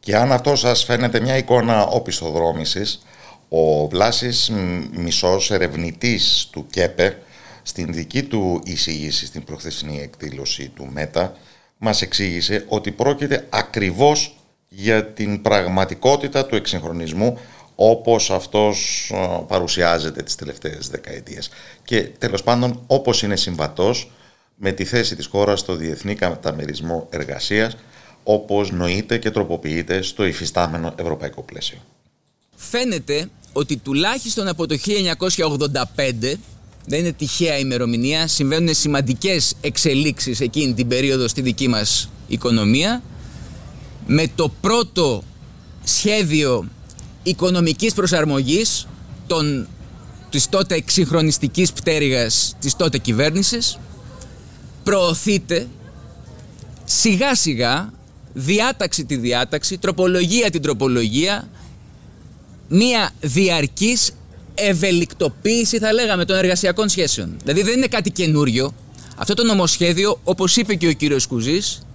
[0.00, 3.02] Και αν αυτό σας φαίνεται μια εικόνα οπισθοδρόμησης,
[3.48, 4.52] ο Βλάσης
[4.92, 7.18] Μισός, ερευνητής του ΚΕΠΕ,
[7.62, 11.36] στην δική του εισήγηση στην προχθεσινή εκδήλωση του ΜΕΤΑ,
[11.78, 14.36] μας εξήγησε ότι πρόκειται ακριβώς
[14.68, 17.38] για την πραγματικότητα του εξυγχρονισμού
[17.74, 19.10] όπως αυτός
[19.46, 21.50] παρουσιάζεται τις τελευταίες δεκαετίες.
[21.84, 24.10] Και τέλος πάντων όπως είναι συμβατός
[24.56, 27.76] με τη θέση της χώρας στο διεθνή καταμερισμό εργασίας
[28.22, 31.78] όπως νοείται και τροποποιείται στο υφιστάμενο ευρωπαϊκό πλαίσιο.
[32.56, 36.36] Φαίνεται ότι τουλάχιστον από το 1985
[36.86, 43.02] δεν είναι τυχαία ημερομηνία, συμβαίνουν σημαντικές εξελίξεις εκείνη την περίοδο στη δική μας οικονομία
[44.06, 45.22] με το πρώτο
[45.84, 46.68] σχέδιο
[47.22, 48.86] οικονομικής προσαρμογής
[49.26, 49.68] των,
[50.30, 53.78] της τότε εξυγχρονιστικής πτέρυγας της τότε κυβέρνησης
[54.84, 55.68] προωθείται
[56.84, 57.92] σιγά σιγά
[58.32, 61.48] διάταξη τη διάταξη, τροπολογία την τροπολογία
[62.68, 64.12] μία διαρκής
[64.54, 67.36] ευελικτοποίηση θα λέγαμε των εργασιακών σχέσεων.
[67.42, 68.74] Δηλαδή δεν είναι κάτι καινούριο.
[69.16, 71.86] Αυτό το νομοσχέδιο όπως είπε και ο κύριος Κουζής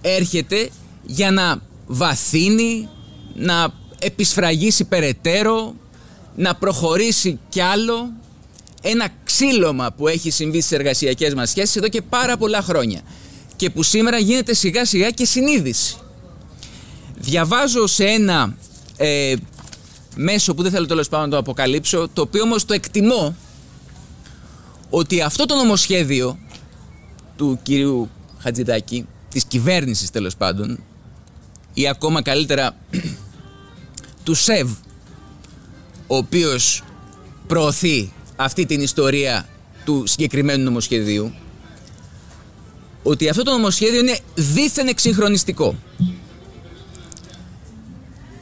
[0.00, 0.68] έρχεται
[1.06, 2.88] για να βαθύνει,
[3.34, 5.74] να επισφραγίσει περαιτέρω,
[6.36, 8.12] να προχωρήσει κι άλλο
[8.88, 13.00] ένα ξύλωμα που έχει συμβεί στις εργασιακές μας σχέσεις εδώ και πάρα πολλά χρόνια
[13.56, 15.96] και που σήμερα γίνεται σιγά σιγά και συνείδηση.
[17.18, 18.56] Διαβάζω σε ένα
[18.96, 19.34] ε,
[20.16, 23.36] μέσο που δεν θέλω τέλος πάντων να το αποκαλύψω, το οποίο όμως το εκτιμώ
[24.90, 26.38] ότι αυτό το νομοσχέδιο
[27.36, 30.78] του κυρίου Χατζηδάκη, της κυβέρνησης τέλος πάντων,
[31.74, 32.76] ή ακόμα καλύτερα
[34.24, 34.70] του ΣΕΒ,
[36.06, 36.82] ο οποίος
[37.46, 39.48] προωθεί αυτή την ιστορία
[39.84, 41.34] του συγκεκριμένου νομοσχεδίου,
[43.02, 45.76] ότι αυτό το νομοσχέδιο είναι δίθεν εξυγχρονιστικό.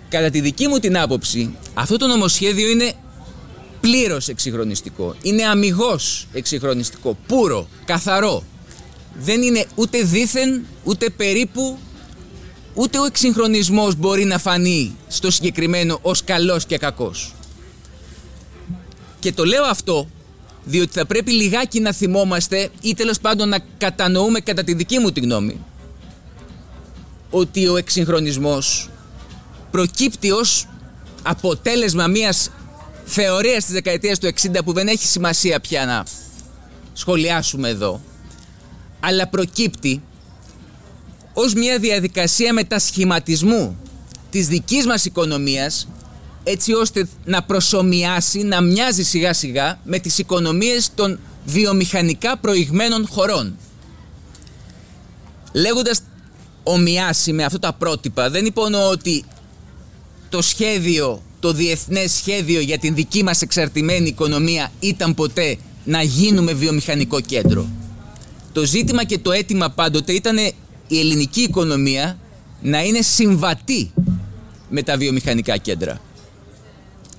[0.09, 2.92] Κατά τη δική μου την άποψη, αυτό το νομοσχέδιο είναι
[3.80, 5.14] πλήρως εξυγχρονιστικό.
[5.22, 8.44] Είναι αμυγός εξυγχρονιστικό, πουρο, καθαρό.
[9.18, 11.78] Δεν είναι ούτε δίθεν, ούτε περίπου,
[12.74, 17.35] ούτε ο εξυγχρονισμός μπορεί να φανεί στο συγκεκριμένο ως καλός και κακός.
[19.24, 20.08] Και το λέω αυτό
[20.64, 25.12] διότι θα πρέπει λιγάκι να θυμόμαστε ή τέλος πάντων να κατανοούμε κατά τη δική μου
[25.12, 25.64] τη γνώμη
[27.30, 28.90] ότι ο εξυγχρονισμός
[29.70, 30.68] προκύπτει ως
[31.22, 32.50] αποτέλεσμα μιας
[33.04, 36.04] θεωρίας της δεκαετίας του 60 που δεν έχει σημασία πια να
[36.92, 38.00] σχολιάσουμε εδώ
[39.00, 40.02] αλλά προκύπτει
[41.32, 43.76] ως μια διαδικασία μετασχηματισμού
[44.30, 45.88] της δικής μας οικονομίας
[46.44, 53.57] έτσι ώστε να προσωμιάσει, να μοιάζει σιγά σιγά με τις οικονομίες των βιομηχανικά προηγμένων χωρών.
[55.52, 56.00] Λέγοντας
[56.62, 59.24] ομοιάσει με αυτά τα πρότυπα δεν υπονοώ ότι
[60.28, 66.52] το σχέδιο, το διεθνές σχέδιο για την δική μας εξαρτημένη οικονομία ήταν ποτέ να γίνουμε
[66.52, 67.68] βιομηχανικό κέντρο.
[68.52, 70.37] Το ζήτημα και το αίτημα πάντοτε ήταν
[70.88, 72.18] η ελληνική οικονομία
[72.62, 73.90] να είναι συμβατή
[74.68, 76.00] με τα βιομηχανικά κέντρα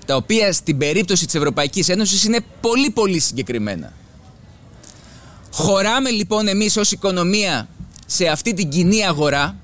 [0.05, 3.93] τα οποία στην περίπτωση της Ευρωπαϊκής Ένωσης είναι πολύ πολύ συγκεκριμένα.
[5.51, 7.67] Χωράμε λοιπόν εμείς ως οικονομία
[8.05, 9.55] σε αυτή την κοινή αγορά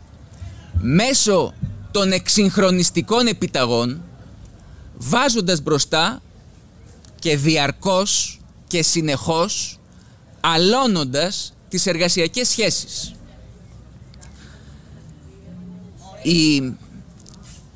[0.82, 1.54] μέσω
[1.92, 4.02] των εξυγχρονιστικών επιταγών
[4.98, 6.22] βάζοντας μπροστά
[7.20, 9.80] και διαρκώς και συνεχώς
[10.40, 13.14] αλώνοντας τις εργασιακές σχέσεις.
[16.24, 16.56] Οι,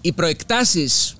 [0.02, 1.15] οι προεκτάσεις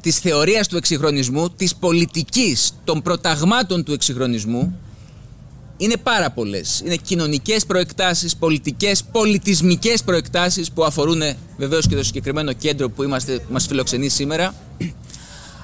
[0.00, 4.78] της θεωρίας του εξυγχρονισμού, της πολιτικής, των προταγμάτων του εξυγχρονισμού
[5.76, 6.82] είναι πάρα πολλές.
[6.84, 11.22] Είναι κοινωνικές προεκτάσεις, πολιτικές, πολιτισμικές προεκτάσεις που αφορούν
[11.56, 14.54] βεβαίως και το συγκεκριμένο κέντρο που είμαστε, μας φιλοξενεί σήμερα.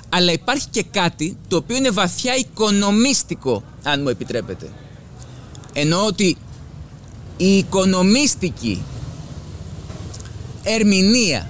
[0.08, 4.68] Αλλά υπάρχει και κάτι το οποίο είναι βαθιά οικονομίστικο, αν μου επιτρέπετε.
[5.72, 6.36] Εννοώ ότι
[7.36, 8.82] η οικονομίστικη
[10.62, 11.48] ερμηνεία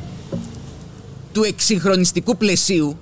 [1.37, 2.99] του εξυγχρονιστικού πλαισίου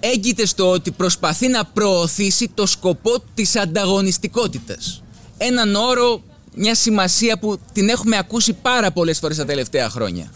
[0.00, 5.02] έγκυται στο ότι προσπαθεί να προωθήσει το σκοπό της ανταγωνιστικότητας.
[5.38, 6.22] Έναν όρο,
[6.54, 10.32] μια σημασία που την έχουμε ακούσει πάρα πολλές φορές τα τελευταία χρόνια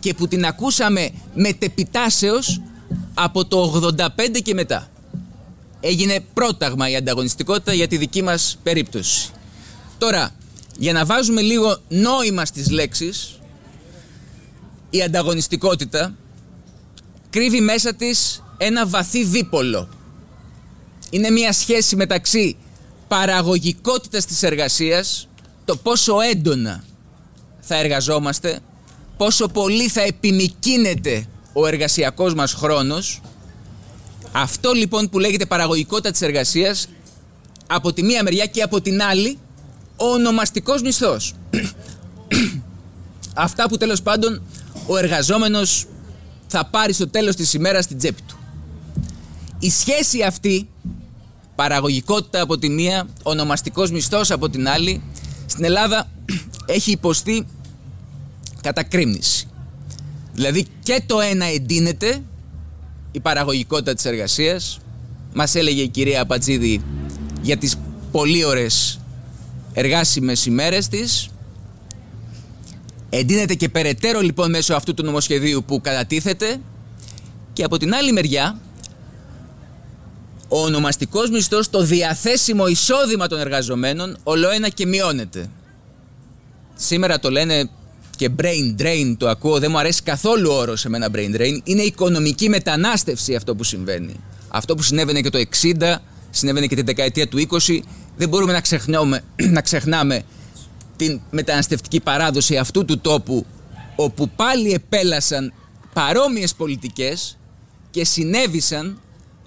[0.00, 2.60] και που την ακούσαμε μετεπιτάσεως
[3.14, 4.90] από το 85 και μετά.
[5.80, 9.30] Έγινε πρόταγμα η ανταγωνιστικότητα για τη δική μας περίπτωση.
[9.98, 10.30] Τώρα,
[10.78, 13.38] για να βάζουμε λίγο νόημα στις λέξεις,
[14.90, 16.14] η ανταγωνιστικότητα
[17.30, 19.88] κρύβει μέσα της ένα βαθύ δίπολο.
[21.10, 22.56] Είναι μια σχέση μεταξύ
[23.08, 25.28] παραγωγικότητας της εργασίας,
[25.64, 26.84] το πόσο έντονα
[27.60, 28.58] θα εργαζόμαστε,
[29.16, 33.20] πόσο πολύ θα επιμικίνεται ο εργασιακός μας χρόνος.
[34.32, 36.88] Αυτό λοιπόν που λέγεται παραγωγικότητα της εργασίας,
[37.66, 39.38] από τη μία μεριά και από την άλλη,
[39.96, 41.34] ο ονομαστικός μισθός.
[43.34, 44.42] Αυτά που τέλος πάντων
[44.86, 45.86] ο εργαζόμενος
[46.50, 48.36] θα πάρει στο τέλος της ημέρας στην τσέπη του.
[49.58, 50.68] Η σχέση αυτή
[51.54, 55.02] παραγωγικότητα από τη μία, ονομαστικός μισθός από την άλλη,
[55.46, 56.10] στην Ελλάδα
[56.76, 57.46] έχει υποστεί
[58.60, 59.48] κατακρίμνηση.
[60.32, 62.22] Δηλαδή και το ένα εντείνεται,
[63.12, 64.78] η παραγωγικότητα της εργασίας.
[65.34, 66.82] Μας έλεγε η κυρία Πατζίδη
[67.42, 67.76] για τις
[68.12, 69.00] πολύ ώρες
[69.72, 71.29] εργάσιμες ημέρες της.
[73.10, 76.60] Εντείνεται και περαιτέρω λοιπόν μέσω αυτού του νομοσχεδίου που κατατίθεται
[77.52, 78.60] και από την άλλη μεριά
[80.48, 85.50] ο ονομαστικός μισθός, το διαθέσιμο εισόδημα των εργαζομένων ολοένα και μειώνεται.
[86.74, 87.70] Σήμερα το λένε
[88.16, 91.58] και brain drain το ακούω, δεν μου αρέσει καθόλου όρος σε μένα brain drain.
[91.64, 94.20] Είναι οικονομική μετανάστευση αυτό που συμβαίνει.
[94.48, 95.38] Αυτό που συνέβαινε και το
[95.78, 95.94] 60,
[96.30, 97.78] συνέβαινε και τη δεκαετία του 20.
[98.16, 99.20] Δεν μπορούμε να ξεχνάμε,
[99.56, 100.22] να ξεχνάμε
[101.00, 103.46] την μεταναστευτική παράδοση αυτού του τόπου
[103.96, 105.52] όπου πάλι επέλασαν
[105.92, 107.38] παρόμοιες πολιτικές
[107.90, 109.00] και συνέβησαν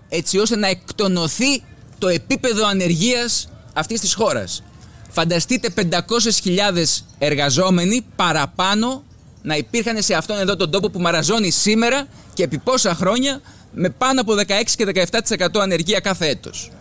[0.10, 1.64] έτσι ώστε να εκτονωθεί
[1.98, 4.64] το επίπεδο ανεργίας αυτής της χώρας.
[5.10, 9.04] Φανταστείτε 500.000 εργαζόμενοι παραπάνω
[9.42, 13.42] να υπήρχαν σε αυτόν εδώ τον τόπο που μαραζώνει σήμερα και επί πόσα χρόνια
[13.74, 14.44] με πάνω από 16
[14.76, 16.72] και 17% ανεργία κάθε έτος.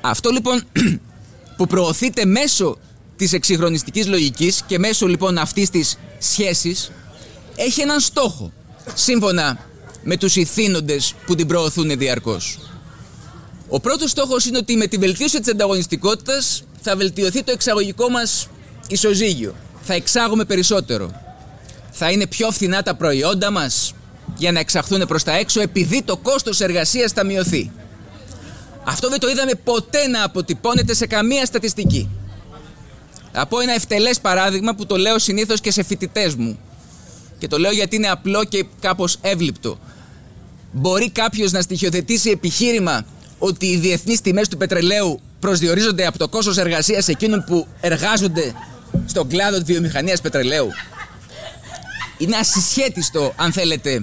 [0.00, 0.62] Αυτό λοιπόν
[1.56, 2.78] που προωθείται μέσω
[3.16, 6.90] της εξυγχρονιστικής λογικής και μέσω λοιπόν αυτής της σχέσης
[7.56, 8.52] έχει έναν στόχο
[8.94, 9.58] σύμφωνα
[10.02, 12.58] με τους ηθήνοντες που την προωθούν διαρκώς.
[13.68, 18.48] Ο πρώτος στόχος είναι ότι με τη βελτίωση της ανταγωνιστικότητας θα βελτιωθεί το εξαγωγικό μας
[18.88, 19.54] ισοζύγιο.
[19.82, 21.10] Θα εξάγουμε περισσότερο.
[21.90, 23.94] Θα είναι πιο φθηνά τα προϊόντα μας
[24.36, 27.70] για να εξαχθούν προς τα έξω επειδή το κόστος εργασίας θα μειωθεί.
[28.84, 32.08] Αυτό δεν το είδαμε ποτέ να αποτυπώνεται σε καμία στατιστική.
[33.38, 36.58] Θα πω ένα ευτελές παράδειγμα που το λέω συνήθως και σε φοιτητές μου.
[37.38, 39.78] Και το λέω γιατί είναι απλό και κάπως εύληπτο.
[40.72, 43.04] Μπορεί κάποιος να στοιχειοθετήσει επιχείρημα
[43.38, 48.52] ότι οι διεθνείς τιμές του πετρελαίου προσδιορίζονται από το κόστος εργασίας εκείνων που εργάζονται
[49.06, 50.68] στον κλάδο της βιομηχανίας πετρελαίου;
[52.18, 54.00] Είναι ασυσχέτιστο, αν θέλετε,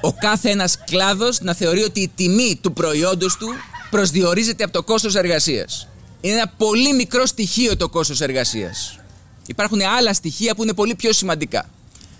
[0.00, 3.48] ο κάθε ένας κλάδος να θεωρεί ότι η τιμή του προϊόντος του
[3.90, 5.86] προσδιορίζεται από το κόστος εργασίας.
[6.24, 8.98] Είναι ένα πολύ μικρό στοιχείο το κόστος εργασίας.
[9.46, 11.70] Υπάρχουν άλλα στοιχεία που είναι πολύ πιο σημαντικά.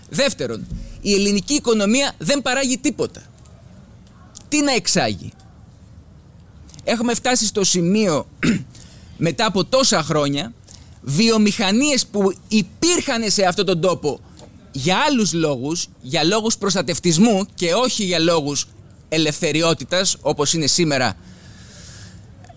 [0.09, 0.67] Δεύτερον,
[1.01, 3.21] η ελληνική οικονομία δεν παράγει τίποτα.
[4.49, 5.31] Τι να εξάγει;
[6.83, 8.27] Έχουμε φτάσει στο σημείο
[9.27, 10.53] μετά από τόσα χρόνια
[11.01, 14.19] βιομηχανίες που υπήρχαν σε αυτόν τον τόπο
[14.71, 18.67] για άλλους λόγους, για λόγους προστατευτισμού και όχι για λόγους
[19.09, 21.15] ελευθεριότητας όπως είναι σήμερα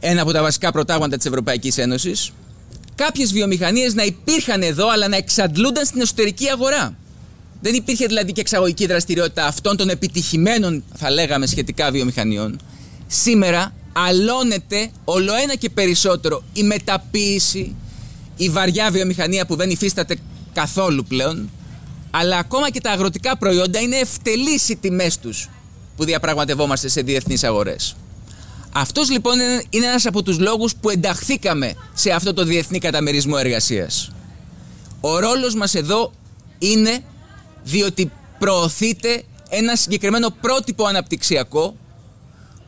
[0.01, 2.33] ένα από τα βασικά προτάγματα της Ευρωπαϊκής Ένωσης
[2.97, 6.97] κάποιες βιομηχανίες να υπήρχαν εδώ αλλά να εξαντλούνταν στην εσωτερική αγορά.
[7.61, 12.61] Δεν υπήρχε δηλαδή και εξαγωγική δραστηριότητα αυτών των επιτυχημένων θα λέγαμε σχετικά βιομηχανιών.
[13.07, 17.75] Σήμερα αλώνεται όλο ένα και περισσότερο η μεταποίηση,
[18.37, 20.17] η βαριά βιομηχανία που δεν υφίσταται
[20.53, 21.51] καθόλου πλέον,
[22.11, 25.49] αλλά ακόμα και τα αγροτικά προϊόντα είναι ευτελείς οι τιμές τους
[25.97, 27.97] που διαπραγματευόμαστε σε διεθνείς αγορές.
[28.79, 29.39] Αυτός λοιπόν
[29.71, 34.11] είναι ένας από τους λόγους που ενταχθήκαμε σε αυτό το διεθνή καταμερισμό εργασίας.
[35.01, 36.13] Ο ρόλος μας εδώ
[36.59, 37.05] είναι
[37.63, 41.77] διότι προωθείται ένα συγκεκριμένο πρότυπο αναπτυξιακό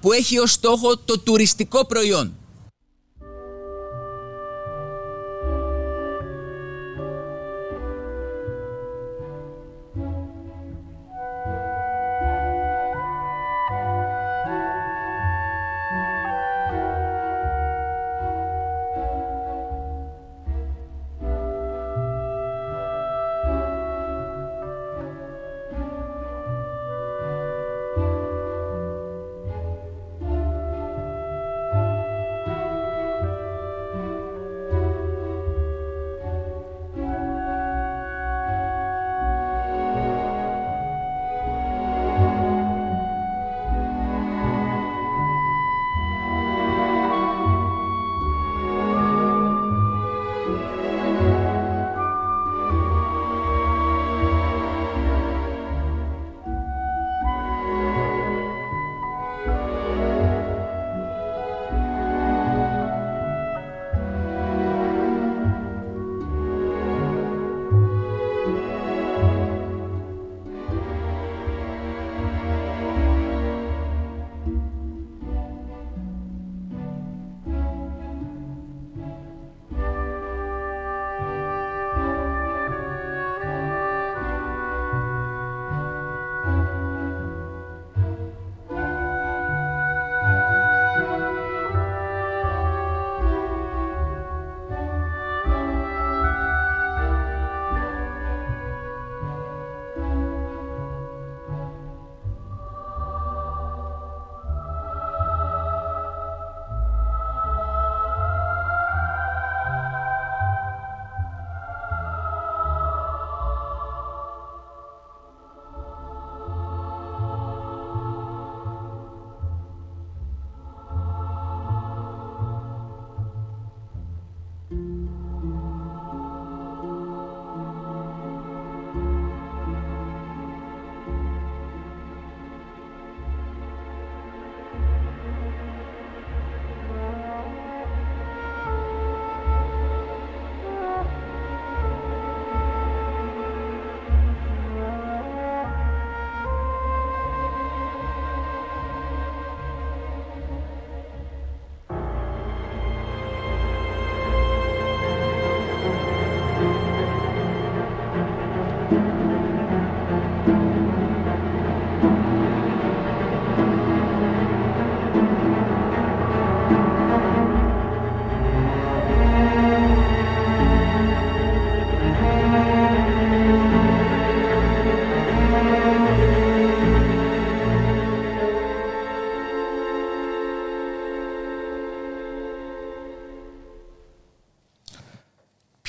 [0.00, 2.36] που έχει ως στόχο το τουριστικό προϊόν.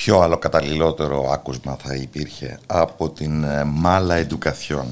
[0.02, 4.86] Ποιο άλλο καταλληλότερο άκουσμα θα υπήρχε από την ε, Μάλα Εντουκαθιόν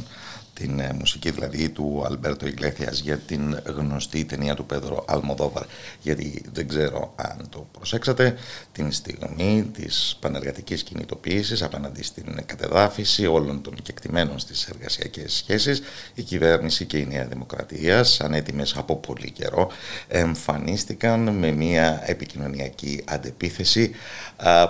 [0.59, 5.64] την ε, μουσική δηλαδή του Αλμπέρτο Ιγκλέθιας για την γνωστή ταινία του Πέδρο Αλμοδόβαρ.
[6.00, 8.36] Γιατί δεν ξέρω αν το προσέξατε
[8.72, 15.82] την στιγμή της πανεργατικής κινητοποίησης απέναντι στην κατεδάφιση όλων των κεκτημένων στις εργασιακές σχέσεις
[16.14, 19.70] η κυβέρνηση και η Νέα Δημοκρατία σαν έτοιμες από πολύ καιρό
[20.09, 23.90] εμφανίστηκαν με μια επικοινωνιακή αντεπίθεση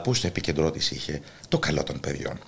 [0.02, 2.38] που στο επίκεντρό της είχε το καλό των παιδιών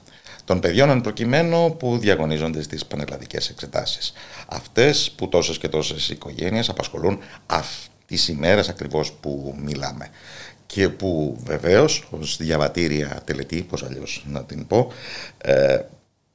[0.51, 4.13] των παιδιών εν προκειμένου που διαγωνίζονται στις πανελλαδικές εξετάσεις.
[4.49, 10.09] Αυτές που τόσες και τόσες οικογένειες απασχολούν αυτές τις ημέρες ακριβώς που μιλάμε
[10.67, 14.93] και που βεβαίως ως διαβατήρια τελετή, πώς αλλιώς να την πω,
[15.39, 15.79] ε,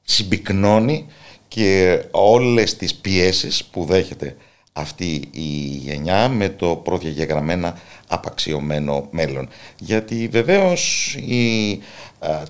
[0.02, 1.08] συμπυκνώνει
[1.48, 4.36] και όλες τις πιέσεις που δέχεται
[4.78, 5.50] αυτή η
[5.84, 9.50] γενιά με το προδιαγεγραμμένα απαξιωμένο μέλλον.
[9.80, 11.80] Γιατί βεβαίως η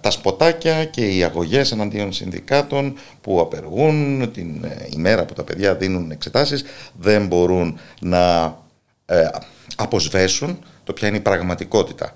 [0.01, 5.75] τα σποτάκια και οι αγωγές εναντίον συνδικάτων που απεργούν την ε, ημέρα που τα παιδιά
[5.75, 6.63] δίνουν εξετάσεις
[6.99, 8.57] δεν μπορούν να
[9.05, 9.27] ε,
[9.75, 12.13] αποσβέσουν το ποια είναι η πραγματικότητα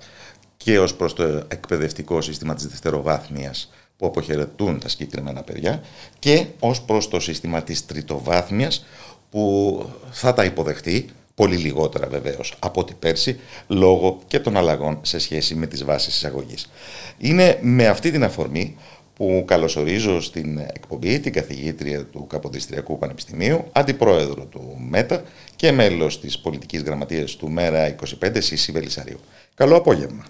[0.56, 5.82] και ως προς το εκπαιδευτικό σύστημα της δευτεροβάθμιας που αποχαιρετούν τα συγκεκριμένα παιδιά
[6.18, 8.84] και ως προς το σύστημα της τριτοβάθμιας
[9.30, 15.18] που θα τα υποδεχτεί πολύ λιγότερα βεβαίως από ό,τι πέρσι, λόγω και των αλλαγών σε
[15.18, 16.70] σχέση με τις βάσεις εισαγωγής.
[17.18, 18.76] Είναι με αυτή την αφορμή
[19.14, 25.22] που καλωσορίζω στην εκπομπή την καθηγήτρια του Καποδιστριακού Πανεπιστημίου, αντιπρόεδρο του ΜΕΤΑ
[25.56, 29.20] και μέλος της πολιτικής γραμματείας του ΜΕΡΑ 25, Σίση Βελισσαρίου.
[29.54, 30.24] Καλό απόγευμα.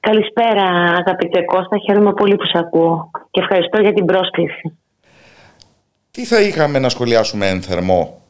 [0.00, 4.76] Καλησπέρα αγαπητέ Κώστα, χαίρομαι πολύ που σε ακούω και ευχαριστώ για την πρόσκληση.
[6.12, 8.22] Τι θα είχαμε να σχολιάσουμε εν θερμώ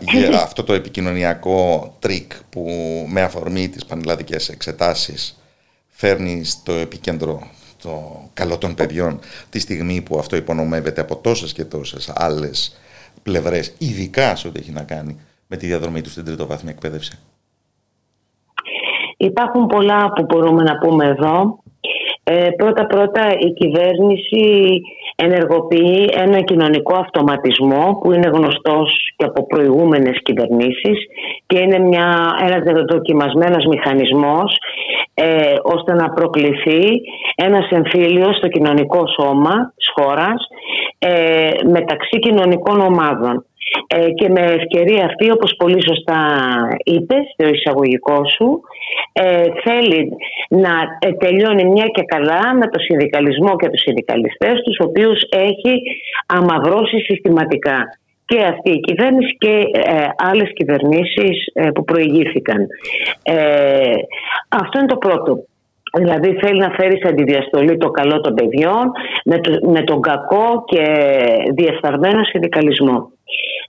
[0.00, 2.66] για αυτό το επικοινωνιακό τρικ που
[3.08, 5.42] με αφορμή τις πανελλαδικές εξετάσεις
[5.88, 7.50] φέρνει στο επίκεντρο
[7.82, 9.18] το καλό των παιδιών
[9.50, 12.80] τη στιγμή που αυτό υπονομεύεται από τόσες και τόσες άλλες
[13.22, 17.18] πλευρές, ειδικά σε ό,τι έχει να κάνει με τη διαδρομή τους στην τριτοβάθμια εκπαίδευση;
[19.16, 21.59] Υπάρχουν πολλά που μπορούμε να πούμε εδώ.
[22.32, 24.80] Ε, πρώτα-πρώτα η κυβέρνηση
[25.16, 30.98] ενεργοποιεί ένα κοινωνικό αυτοματισμό που είναι γνωστός και από προηγούμενες κυβερνήσεις
[31.46, 34.58] και είναι μια, ένας δοκιμασμένος μηχανισμός
[35.14, 37.00] ε, ώστε να προκληθεί
[37.34, 40.46] ένας εμφύλιος στο κοινωνικό σώμα της χώρας
[40.98, 43.44] ε, μεταξύ κοινωνικών ομάδων.
[43.86, 46.20] Ε, και με ευκαιρία αυτή, όπως πολύ σωστά
[46.84, 48.60] είπες στο εισαγωγικό σου,
[49.12, 50.12] ε, θέλει
[50.48, 55.82] να ε, τελειώνει μια και καλά με το συνδικαλισμό και τους συνδικαλιστές τους, οποίους έχει
[56.26, 61.44] αμαυρώσει συστηματικά και αυτή η κυβέρνηση και ε, άλλες κυβερνήσεις
[61.74, 62.66] που προηγήθηκαν.
[64.48, 65.44] αυτό είναι το πρώτο.
[65.96, 68.92] Δηλαδή θέλει να φέρει σε αντιδιαστολή το καλό των παιδιών
[69.24, 70.84] με, με τον κακό και
[71.54, 73.10] διεφθαρμένο συνδικαλισμό.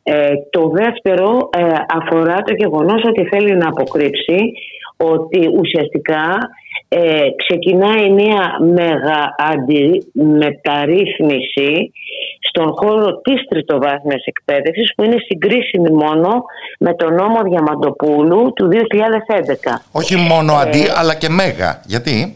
[0.04, 4.54] Ε, το δεύτερο ε, αφορά το γεγονός ότι θέλει να αποκρύψει
[4.98, 6.38] ότι ουσιαστικά
[6.88, 9.36] ε, ξεκινάει μια μεγα
[10.14, 11.92] μεταρρύθμιση
[12.50, 16.44] στον χώρο της τριτοβάθμιας εκπαίδευσης που είναι συγκρίσιμη μόνο
[16.80, 19.82] με τον νόμο Διαμαντοπούλου του 2011.
[19.92, 21.82] Όχι μόνο αντί αλλά και μέγα.
[21.86, 22.36] Γιατί;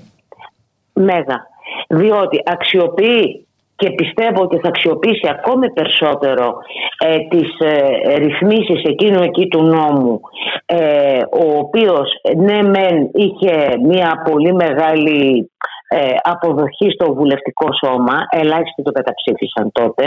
[0.94, 1.48] Μέγα.
[1.88, 3.46] Διότι αξιοποιεί
[3.76, 6.58] και πιστεύω ότι θα αξιοποιήσει ακόμη περισσότερο
[6.98, 10.20] ε, τις ε, ρυθμίσεις εκείνου εκεί του νόμου
[10.66, 15.75] ε, ο οποίος ναι μεν είχε μια πολύ μεγάλη ε,
[16.22, 20.06] αποδοχή στο βουλευτικό σώμα, ελάχιστοι το καταψήφισαν τότε.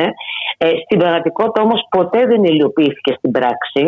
[0.58, 3.84] Ε, στην πραγματικότητα όμως ποτέ δεν υλοποιήθηκε στην πράξη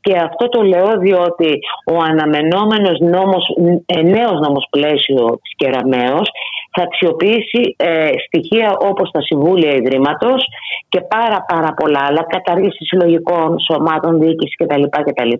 [0.00, 3.44] και αυτό το λέω διότι ο αναμενόμενος νόμος,
[3.86, 6.30] ε, νέος νόμος πλαίσιο της Κεραμέως
[6.76, 10.44] θα αξιοποιήσει ε, στοιχεία όπως τα Συμβούλια Ιδρύματος
[10.88, 14.82] και πάρα πάρα πολλά άλλα, καταργήσει συλλογικών σωμάτων, διοίκηση κτλ.
[14.82, 15.32] κτλ.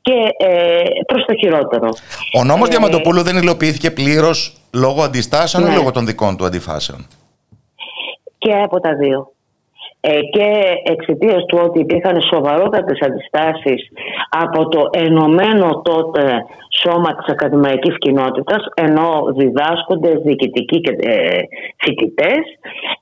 [0.00, 1.88] Και ε, προς το χειρότερο.
[2.38, 5.70] Ο νόμος ε, Διαμαντοπούλου δεν υλοποιήθηκε πλήρως λόγω αντιστάσεων ναι.
[5.70, 7.06] ή λόγω των δικών του αντιφάσεων;
[8.38, 9.32] Και από τα δύο.
[10.02, 10.48] Ε, και
[10.82, 13.88] εξαιτίας του ότι υπήρχαν σοβαρότατες αντιστάσεις
[14.30, 16.44] από το ενωμένο τότε
[16.82, 21.40] σώμα της ακαδημαϊκής κοινότητας ενώ διδάσκοντες, διοικητικοί και ε,
[21.76, 22.42] φοιτητές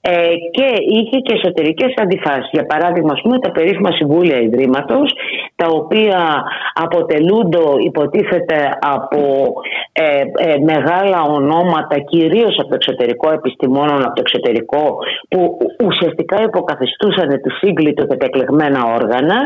[0.01, 2.49] ε, και είχε και εσωτερικές αντιφάσεις.
[2.53, 5.13] Για παράδειγμα, πούμε, τα περίφημα συμβούλια ιδρύματος
[5.57, 6.45] τα οποία
[6.75, 9.53] αποτελούνται υποτίθεται από
[9.93, 10.03] ε,
[10.37, 14.99] ε, μεγάλα ονόματα κυρίως από το εξωτερικό επιστημόνων από το εξωτερικό
[15.29, 19.39] που ουσιαστικά υποκαθιστούσαν τη σύγκλιτο και τα εκλεγμένα όργανα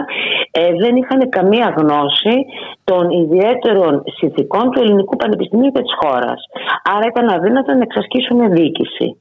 [0.51, 2.37] ε, δεν είχαν καμία γνώση
[2.85, 6.41] των ιδιαίτερων συνθηκών του ελληνικού πανεπιστημίου και της χώρας.
[6.95, 9.17] Άρα ήταν αδύνατο να εξασκήσουν διοίκηση.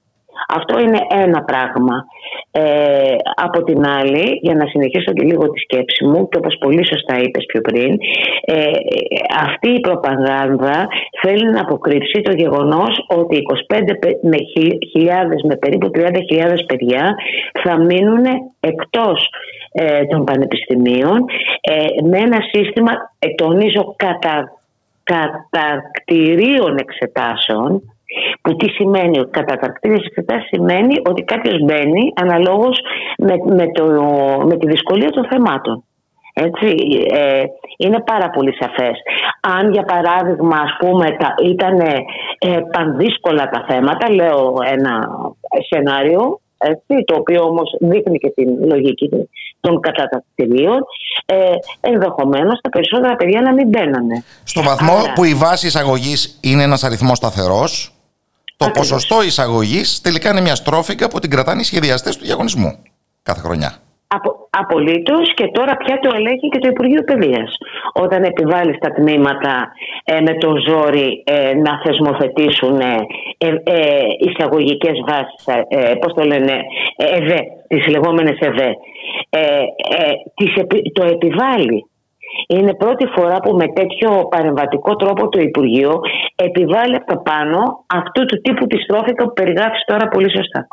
[0.47, 2.05] Αυτό είναι ένα πράγμα.
[2.51, 6.85] Ε, από την άλλη, για να συνεχίσω και λίγο τη σκέψη μου και όπως πολύ
[6.87, 7.97] σωστά είπες πιο πριν,
[8.45, 8.71] ε,
[9.41, 10.87] αυτή η προπαγάνδα
[11.21, 13.37] θέλει να αποκρύψει το γεγονός ότι
[13.67, 13.81] 25
[14.21, 14.37] με
[14.91, 17.15] χιλιάδες, με περίπου 30.000 παιδιά
[17.63, 18.25] θα μείνουν
[18.59, 19.29] εκτός
[19.71, 21.25] ε, των πανεπιστημίων
[21.61, 24.60] ε, με ένα σύστημα, ε, τονίζω, κατα,
[25.49, 27.81] κατακτηρίων εξετάσεων
[28.41, 32.79] που τι σημαίνει ότι κατατακτήρες εξετάσεις σημαίνει ότι κάποιος μπαίνει αναλόγως
[33.17, 33.85] με, με, το,
[34.45, 35.83] με τη δυσκολία των θεμάτων.
[36.33, 36.75] Έτσι,
[37.11, 37.43] ε,
[37.77, 38.97] είναι πάρα πολύ σαφές.
[39.57, 41.07] Αν για παράδειγμα ας πούμε
[41.43, 45.07] ήταν ε, πανδύσκολα τα θέματα, λέω ένα
[45.69, 49.09] σενάριο, έτσι, το οποίο όμως δείχνει και την λογική
[49.59, 50.79] των κατατακτηρίων,
[51.25, 51.35] ε,
[51.81, 54.23] ενδεχομένως τα περισσότερα παιδιά να μην μπαίνανε.
[54.43, 57.93] Στο βαθμό που η βάση εισαγωγής είναι ένας αριθμός σταθερός,
[58.57, 62.77] το ποσοστό εισαγωγής τελικά είναι μια στρόφικα που την κρατάνε οι σχεδιαστές του διαγωνισμού
[63.23, 63.77] κάθε χρονιά.
[64.15, 67.57] Απο, Απολύτως και τώρα πια το ελέγχει και το Υπουργείο Παιδείας.
[67.93, 69.71] Όταν επιβάλλει τα τμήματα
[70.03, 72.95] ε, με το ζόρι ε, να θεσμοθετήσουν ε,
[73.63, 76.55] ε, εισαγωγικές βάσεις, ε, πώς το λένε,
[76.95, 78.75] ΕΒΕ, τις λεγόμενες ΕΒΕ,
[80.93, 81.85] το επιβάλλει
[82.47, 86.01] είναι πρώτη φορά που με τέτοιο παρεμβατικό τρόπο το Υπουργείο
[86.35, 90.67] επιβάλλει από το πάνω αυτού του τύπου τη στρόφικα που περιγράφεις τώρα πολύ σωστά.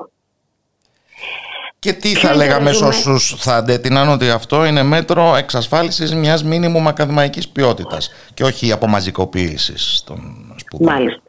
[1.78, 6.88] Και τι θα λέγαμε σε όσους θα αντέτειναν ότι αυτό είναι μέτρο εξασφάλισης μιας μήνυμου
[6.88, 10.18] ακαδημαϊκής ποιότητας και όχι απομαζικοποίησης των
[10.56, 10.92] σπουδών.
[10.92, 11.22] Μάλιστα.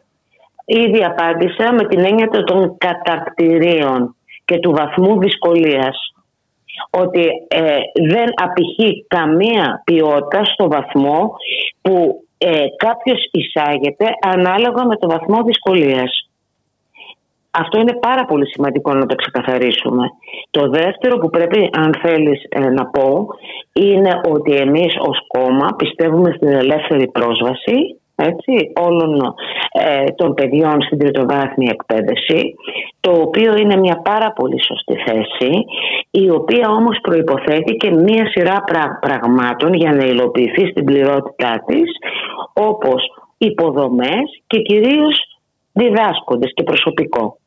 [0.64, 6.12] Ήδη απάντησα με την έννοια των κατακτηρίων και του βαθμού δυσκολίας
[6.90, 7.76] ότι ε,
[8.08, 11.32] δεν απηχεί καμία ποιότητα στο βαθμό
[11.82, 16.29] που ε, κάποιος εισάγεται ανάλογα με το βαθμό δυσκολίας.
[17.50, 20.04] Αυτό είναι πάρα πολύ σημαντικό να το ξεκαθαρίσουμε.
[20.50, 23.26] Το δεύτερο που πρέπει, αν θέλεις ε, να πω,
[23.72, 29.34] είναι ότι εμείς ως κόμμα πιστεύουμε στην ελεύθερη πρόσβαση έτσι, όλων
[29.72, 32.54] ε, των παιδιών στην τριτοβάθμια εκπαίδευση,
[33.00, 35.64] το οποίο είναι μια πάρα πολύ σωστή θέση,
[36.10, 38.64] η οποία όμως προϋποθέτει και μια σειρά
[39.00, 41.90] πραγμάτων για να υλοποιηθεί στην πληρότητά της,
[42.52, 43.02] όπως
[43.38, 45.40] υποδομές και κυρίως
[45.72, 47.39] διδάσκοντες και προσωπικό.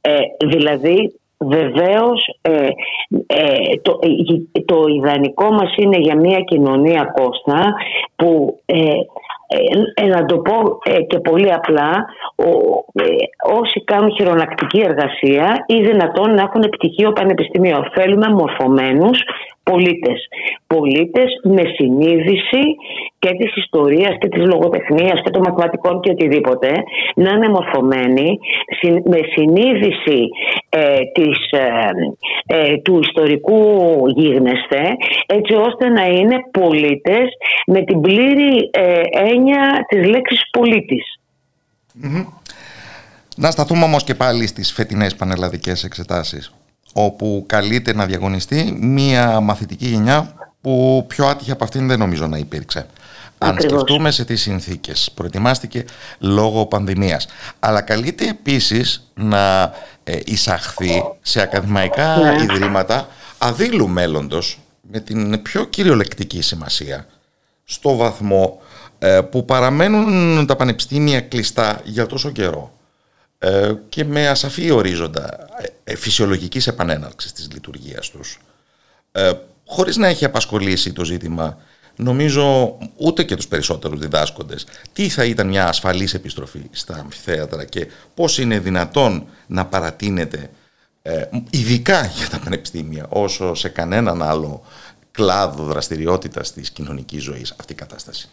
[0.00, 2.68] Ε, δηλαδή Βεβαίως ε,
[3.26, 7.74] ε, το, ε, το ιδανικό μας είναι για μια κοινωνία Κώστα
[8.16, 8.76] που ε,
[9.94, 12.06] ε, να το πω ε, και πολύ απλά,
[12.36, 12.50] ο,
[13.60, 17.90] όσοι κάνουν χειρονακτική εργασία ή δυνατόν να έχουν πτυχίο πανεπιστημίο.
[17.94, 19.18] Θέλουμε μορφωμένους
[19.70, 20.18] πολίτες.
[20.66, 22.64] Πολίτες με συνείδηση
[23.18, 26.70] και της ιστορίας και της λογοτεχνίας και των μαθηματικών και οτιδήποτε
[27.14, 28.38] να είναι μορφωμένοι
[29.04, 30.20] με συνείδηση
[30.68, 31.90] ε, της, ε,
[32.46, 33.62] ε, του ιστορικού
[34.16, 34.84] γίγνεσθε
[35.26, 37.26] έτσι ώστε να είναι πολίτες
[37.66, 38.70] με την πλήρη
[39.30, 40.40] έννοια της λέξης
[43.36, 46.54] Να σταθούμε όμως και πάλι στις φετινές πανελλαδικές εξετάσεις
[46.98, 52.38] όπου καλείται να διαγωνιστεί μία μαθητική γενιά που πιο άτυχη από αυτήν δεν νομίζω να
[52.38, 52.86] υπήρξε.
[53.38, 55.84] Αν σκεφτούμε σε τι συνθήκες προετοιμάστηκε
[56.18, 57.26] λόγω πανδημίας.
[57.58, 59.72] Αλλά καλείται επίσης να
[60.04, 62.42] ε, εισαχθεί σε ακαδημαϊκά ναι.
[62.42, 67.06] ιδρύματα αδίλου μέλλοντος με την πιο κυριολεκτική σημασία
[67.64, 68.60] στο βαθμό
[68.98, 72.75] ε, που παραμένουν τα πανεπιστήμια κλειστά για τόσο καιρό ε,
[73.88, 75.48] και με ασαφή ορίζοντα
[75.84, 78.38] ε, φυσιολογικής επανέναρξης της λειτουργίας τους
[79.12, 79.32] ε,
[79.66, 81.58] χωρίς να έχει απασχολήσει το ζήτημα
[81.96, 87.86] νομίζω ούτε και τους περισσότερους διδάσκοντες τι θα ήταν μια ασφαλής επιστροφή στα αμφιθέατρα και
[88.14, 90.50] πώς είναι δυνατόν να παρατείνεται
[91.50, 94.62] ειδικά για τα πανεπιστήμια όσο σε κανέναν άλλο
[95.10, 98.28] κλάδο δραστηριότητας της κοινωνικής ζωής αυτή η κατάσταση.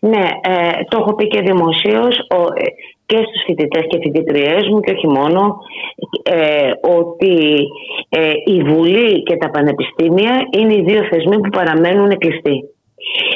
[0.00, 0.28] Ναι,
[0.88, 2.26] το έχω πει και δημοσίως
[3.06, 5.58] και στους φοιτητές και φοιτητριές μου και όχι μόνο
[6.22, 7.66] ε, ότι
[8.08, 12.68] ε, η Βουλή και τα πανεπιστήμια είναι οι δύο θεσμοί που παραμένουν κλειστοί.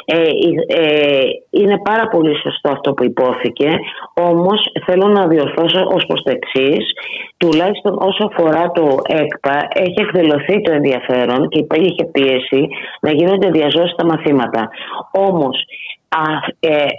[0.04, 0.22] Ε,
[0.66, 3.78] ε, είναι πάρα πολύ σωστό αυτό που υπόθηκε
[4.14, 6.86] όμως θέλω να διορθώσω ως προς το εξής.
[7.36, 12.68] τουλάχιστον όσο αφορά το ΕΚΠΑ έχει εκδηλωθεί το ενδιαφέρον και υπήρχε πίεση
[13.00, 14.68] να γίνονται διαζώσεις στα μαθήματα
[15.10, 15.56] όμως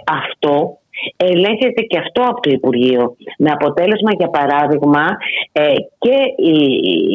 [0.04, 0.78] αυτό
[1.16, 3.16] ελέγχεται και αυτό από το Υπουργείο.
[3.38, 5.06] Με αποτέλεσμα, για παράδειγμα,
[5.52, 5.62] ε,
[5.98, 6.56] και οι,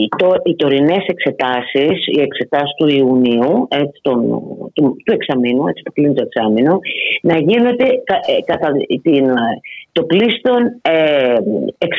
[0.02, 4.20] οι, το, οι τωρινές εξετάσεις, οι εξετάσεις του Ιουνίου, έτσι, τον,
[4.74, 6.80] του, του εξαμήνου, έτσι που κλείνει το εξάμεινο,
[7.22, 8.72] να γίνεται ε, κατά
[9.02, 9.26] την,
[9.92, 11.36] το πλήστον ε,
[11.78, 11.98] εξ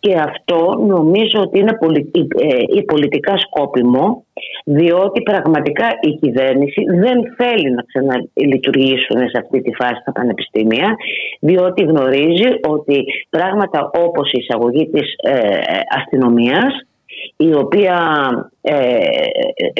[0.00, 1.78] και αυτό νομίζω ότι είναι
[2.76, 4.24] ε, πολιτικά σκόπιμο
[4.64, 10.96] διότι πραγματικά η κυβέρνηση δεν θέλει να ξαναλειτουργήσουν σε αυτή τη φάση τα πανεπιστήμια
[11.40, 15.58] διότι γνωρίζει ότι πράγματα όπως η εισαγωγή της ε,
[15.98, 16.72] αστυνομίας
[17.36, 17.96] η οποία
[18.70, 18.80] ε,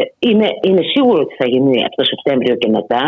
[0.01, 3.05] ε, είναι, είναι σίγουρο ότι θα γίνει από το Σεπτέμβριο και μετά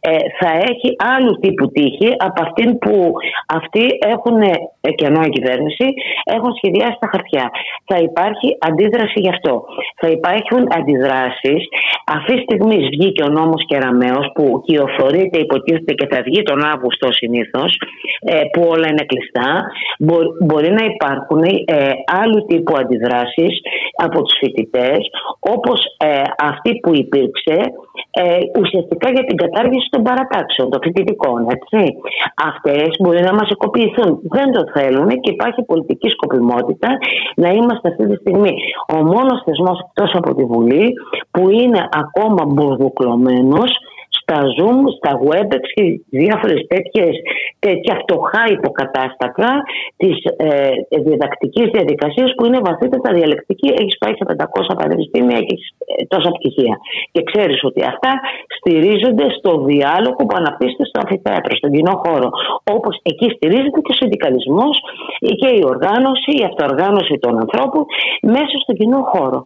[0.00, 3.12] ε, θα έχει άλλου τύπου τύχη από αυτήν που
[3.58, 4.40] αυτοί έχουν
[4.96, 5.86] και ενώ η κυβέρνηση
[6.24, 7.50] έχουν σχεδιάσει τα χαρτιά.
[7.84, 9.64] Θα υπάρχει αντίδραση γι' αυτό.
[10.00, 11.62] Θα υπάρχουν αντιδράσεις.
[12.16, 17.12] Αυτή τη στιγμή βγήκε ο νόμος Κεραμέως που κυοφορείται, υποτίθεται και θα βγει τον Αύγουστο
[17.12, 17.70] συνήθως,
[18.52, 19.50] που όλα είναι κλειστά.
[20.46, 21.42] Μπορεί να υπάρχουν
[22.22, 23.54] άλλου τύπου αντιδράσεις
[24.04, 25.07] από τους φοιτητές
[25.40, 27.58] όπως ε, αυτή που υπήρξε
[28.10, 31.46] ε, ουσιαστικά για την κατάργηση των παρατάξεων, των φοιτητικών.
[31.56, 31.80] Έτσι.
[32.50, 34.20] Αυτές μπορεί να μας εκοποιηθούν.
[34.22, 36.88] Δεν το θέλουν και υπάρχει πολιτική σκοπιμότητα
[37.36, 38.54] να είμαστε αυτή τη στιγμή
[38.94, 40.92] ο μόνος θεσμός εκτός από τη Βουλή
[41.30, 43.70] που είναι ακόμα μπουρδουκλωμένος
[44.28, 45.84] στα Zoom, στα WebEx και
[46.20, 47.14] διάφορες τέτοιες,
[47.58, 49.48] τέτοια φτωχά υποκατάστατα
[50.00, 50.70] της ε,
[51.08, 53.68] διδακτικής διαδικασίας που είναι βαθύτερα διαλεκτική.
[53.80, 56.74] Έχεις πάει σε 500 πανεπιστήμια και ε, τόσα πτυχία.
[57.12, 58.12] Και ξέρεις ότι αυτά
[58.56, 62.28] στηρίζονται στο διάλογο που αναπτύσσεται στο αμφιθέατρο, στον κοινό χώρο.
[62.76, 64.74] Όπως εκεί στηρίζεται και ο συνδικαλισμός
[65.40, 67.82] και η οργάνωση, η αυτοοργάνωση των ανθρώπων
[68.36, 69.38] μέσα στον κοινό χώρο.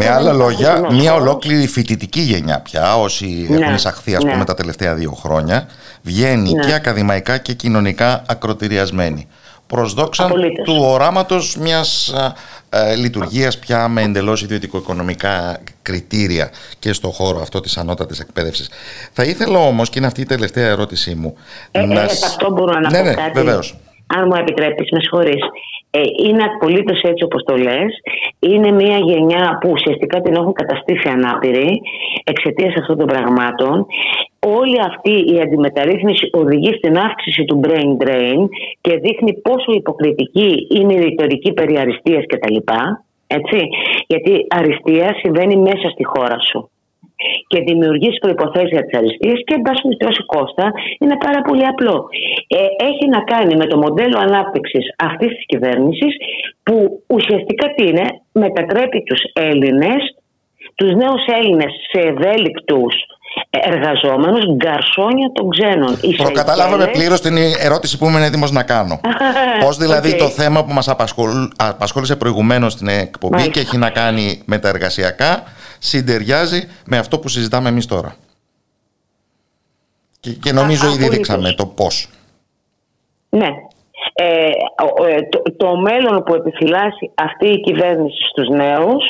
[0.00, 3.56] Με άλλα λόγια, μια ολόκληρη φοιτητική γενιά πια, όσοι ναι.
[3.56, 4.44] έχουν εισαχθεί ας πούμε ναι.
[4.44, 5.66] τα τελευταία δύο χρόνια
[6.02, 6.64] βγαίνει ναι.
[6.64, 9.28] και ακαδημαϊκά και κοινωνικά ακροτηριασμένη
[9.66, 10.32] προσδόξαν
[10.64, 12.14] του οράματος μιας
[12.70, 18.70] ε, λειτουργίας πια με εντελώς ιδιωτικο-οικονομικά κριτήρια και στο χώρο αυτό της ανώτατης εκπαίδευσης.
[19.12, 21.34] Θα ήθελα όμως, και είναι αυτή η τελευταία ερώτησή μου...
[21.70, 22.00] Ε, να...
[22.00, 23.30] ε, αυτό μπορώ να ναι, πω ναι, κάτι.
[23.34, 23.76] Βεβαίως.
[24.16, 25.42] Αν μου επιτρέπεις, με συγχωρείς.
[25.90, 27.92] Ε, είναι απολύτως έτσι όπως το λες.
[28.38, 31.80] Είναι μια γενιά που ουσιαστικά την έχουν καταστήσει ανάπηρη
[32.24, 33.86] εξαιτίας αυτών των πραγμάτων.
[34.58, 38.40] Όλη αυτή η αντιμεταρρύθμιση οδηγεί στην αύξηση του brain drain
[38.80, 42.56] και δείχνει πόσο υποκριτική είναι η ρητορική περί αριστείας κτλ.
[43.26, 43.58] Έτσι,
[44.06, 46.70] γιατί αριστεία συμβαίνει μέσα στη χώρα σου
[47.50, 50.66] και δημιουργήσει προποθέσει για τις αριστείε και εν πάση περιπτώσει Κώστα
[51.00, 51.96] είναι πάρα πολύ απλό.
[52.58, 56.12] Ε, έχει να κάνει με το μοντέλο ανάπτυξης αυτής της κυβέρνησης
[56.62, 60.00] που ουσιαστικά τι είναι, μετατρέπει τους Έλληνες,
[60.74, 62.94] τους νέους Έλληνες σε ευέλικτους
[63.50, 65.98] εργαζόμενους γκαρσόνια των ξένων.
[66.16, 69.00] Προκατάλαβαμε πλήρως την ερώτηση που είμαι έτοιμος να κάνω.
[69.64, 70.88] Πώς δηλαδή το θέμα που μας
[71.56, 75.42] απασχόλησε προηγουμένως στην εκπομπή και έχει να κάνει με τα εργασιακά
[75.78, 78.14] συντεριάζει με αυτό που συζητάμε εμείς τώρα.
[80.20, 82.08] Και, και νομίζω ήδη δείξαμε το πώς.
[83.28, 83.48] Ναι.
[84.12, 84.50] Ε,
[85.08, 89.04] ε, το, το μέλλον που επιφυλάσσει αυτή η κυβέρνηση στους νέους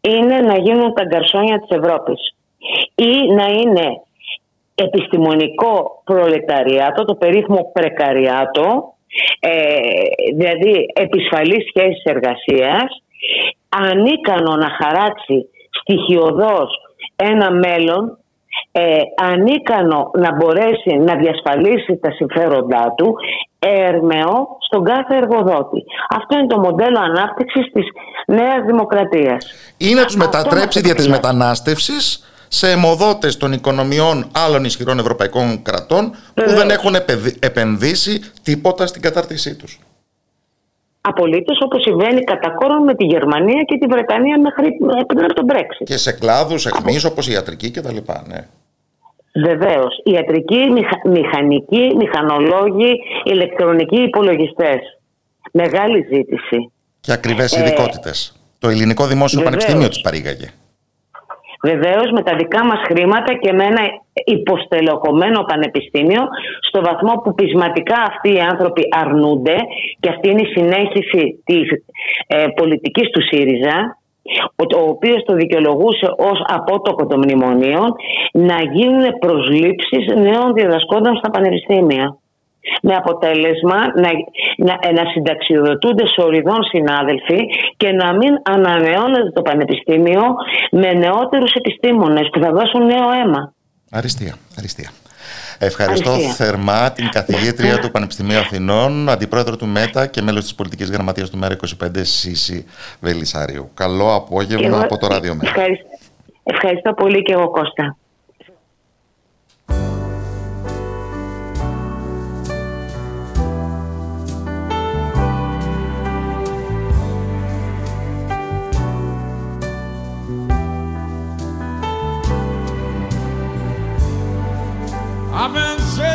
[0.00, 2.34] είναι να γίνουν τα γκαρσόνια της Ευρώπης
[2.94, 4.02] ή να είναι
[4.74, 8.94] επιστημονικό προλεταριάτο, το περίφημο πρεκαριάτο,
[9.40, 9.50] ε,
[10.36, 13.02] δηλαδή επισφαλής σχέσης εργασίας,
[13.68, 16.70] ανίκανο να χαράξει στοιχειοδός
[17.16, 18.18] ένα μέλλον
[18.72, 23.14] ε, ανίκανο να μπορέσει να διασφαλίσει τα συμφέροντά του
[23.58, 25.84] έρμεο στον κάθε εργοδότη.
[26.10, 27.84] Αυτό είναι το μοντέλο ανάπτυξης της
[28.26, 29.46] νέας δημοκρατίας.
[29.76, 36.10] Ή να τους μετατρέψει δια της μετανάστευσης σε αιμοδότες των οικονομιών άλλων ισχυρών ευρωπαϊκών κρατών
[36.34, 36.94] που δεν έχουν
[37.38, 39.78] επενδύσει τίποτα στην κατάρτισή τους.
[41.00, 44.76] Απολύτως όπως συμβαίνει κατά κόρον με τη Γερμανία και τη Βρετανία μέχρι
[45.06, 45.84] πριν από τον Brexit.
[45.84, 47.96] Και σε κλάδους εχμής όπως η ιατρική κτλ.
[48.26, 48.46] Ναι.
[49.46, 50.00] Βεβαίως.
[50.04, 50.60] Ιατρική,
[51.04, 54.78] μηχανική, μηχανολόγοι, ηλεκτρονικοί υπολογιστές.
[55.52, 56.72] Μεγάλη ζήτηση.
[57.00, 58.32] Και ακριβές ε, ειδικότητες.
[58.58, 59.64] Το ελληνικό δημόσιο βεβαίως.
[59.64, 60.50] πανεπιστήμιο τη παρήγαγε.
[61.62, 63.82] Βεβαίως με τα δικά μας χρήματα και με ένα
[64.24, 66.22] υποστελεχωμένο πανεπιστήμιο
[66.60, 69.56] στο βαθμό που πεισματικά αυτοί οι άνθρωποι αρνούνται
[70.00, 71.66] και αυτή είναι η συνέχιση της
[72.26, 73.94] ε, πολιτικής του ΣΥΡΙΖΑ
[74.56, 77.94] ο οποίος το δικαιολογούσε ως απότοκο των μνημονίων
[78.32, 82.19] να γίνουν προσλήψεις νέων διδασκόντων στα πανεπιστήμια
[82.82, 84.10] με αποτέλεσμα να,
[84.56, 87.40] να, να συνταξιοδοτούνται σοριδών συνάδελφοι
[87.76, 90.22] και να μην ανανεώνεται το πανεπιστήμιο
[90.70, 93.52] με νεότερους επιστήμονες που θα δώσουν νέο αίμα.
[93.90, 94.90] Αριστεία, αριστεία.
[95.62, 101.30] Ευχαριστώ θερμά την καθηγήτρια του Πανεπιστημίου Αθηνών, αντιπρόεδρο του ΜΕΤΑ και μέλος της πολιτικής γραμματείας
[101.30, 102.66] του ΜΕΡΑ25, Σύση
[103.00, 103.70] Βελισάριου.
[103.74, 105.48] Καλό απόγευμα από το Ράδιο ΜΕΡΑ.
[105.48, 105.86] Ευχαριστώ.
[106.42, 107.96] ευχαριστώ πολύ και εγώ Κώστα.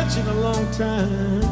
[0.08, 1.42] Searching a long time.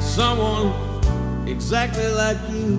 [0.00, 0.72] Someone
[1.48, 2.78] exactly like you.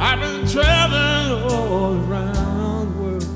[0.00, 3.26] I've been traveling all around the world,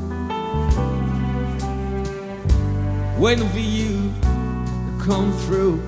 [3.20, 5.80] waiting for you to come through.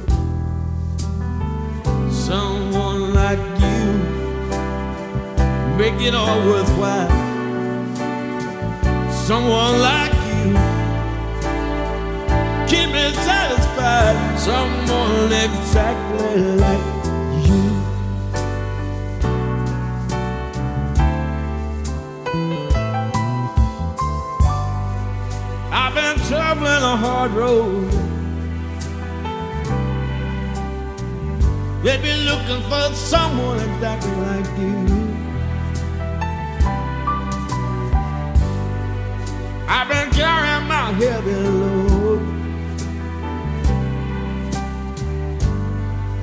[2.13, 3.87] Someone like you
[5.77, 7.36] make it all worthwhile.
[9.27, 10.55] Someone like you,
[12.69, 14.39] keep me satisfied.
[14.39, 16.87] Someone exactly like
[17.45, 17.65] you.
[25.73, 27.91] I've been traveling a hard road.
[31.83, 34.96] They've looking for someone exactly like you.
[39.69, 42.23] I've been carrying my heavy load,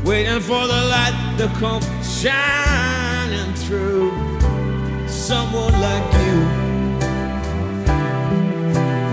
[0.06, 4.12] waiting for the light to come shining through.
[5.08, 6.36] Someone like you,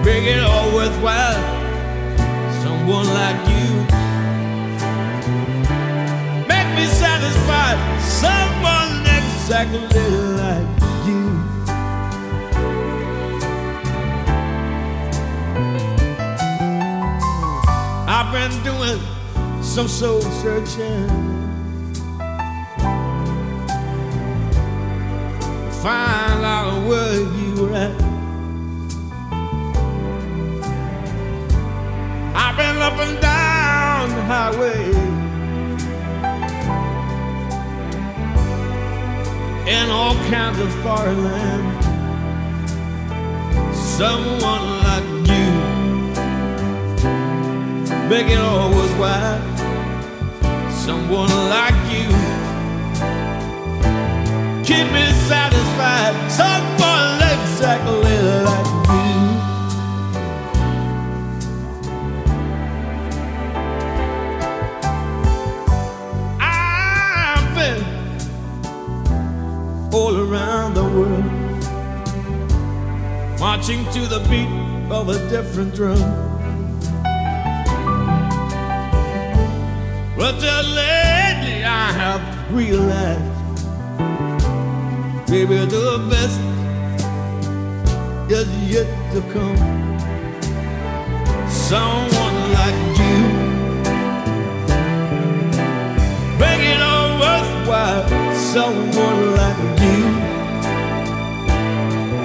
[0.04, 1.42] make it all worthwhile.
[2.62, 3.70] Someone like you,
[6.46, 7.78] make me satisfied.
[8.00, 10.79] Someone exactly like
[18.32, 19.00] I've been doing
[19.60, 21.08] some soul searching.
[25.82, 28.02] Find out where you were at.
[32.36, 34.92] I've been up and down the highway.
[39.68, 41.84] In all kinds of foreign land.
[43.74, 44.79] Someone
[48.11, 49.40] make it all worthwhile.
[50.68, 52.08] Someone like you,
[54.64, 56.14] keep me satisfied.
[56.28, 58.16] Someone exactly
[58.48, 59.14] like you.
[66.40, 67.84] I've been
[69.94, 71.24] all around the world,
[73.38, 74.50] marching to the beat
[74.90, 76.29] of a different drum.
[80.41, 83.20] Just lately I have realized,
[85.28, 86.41] maybe the best
[88.30, 89.59] is yet to come.
[91.47, 93.18] Someone like you,
[96.38, 98.09] make it all worthwhile.
[98.34, 100.01] Someone like you,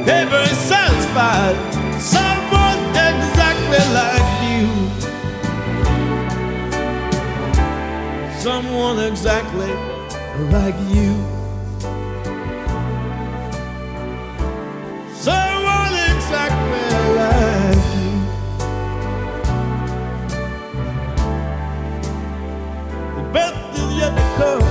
[0.06, 1.58] never satisfied.
[2.00, 2.35] Someone
[8.46, 9.74] someone exactly
[10.54, 11.14] like you.
[15.16, 16.86] Someone exactly
[17.20, 18.12] like you.
[23.16, 24.65] The best is yet to come.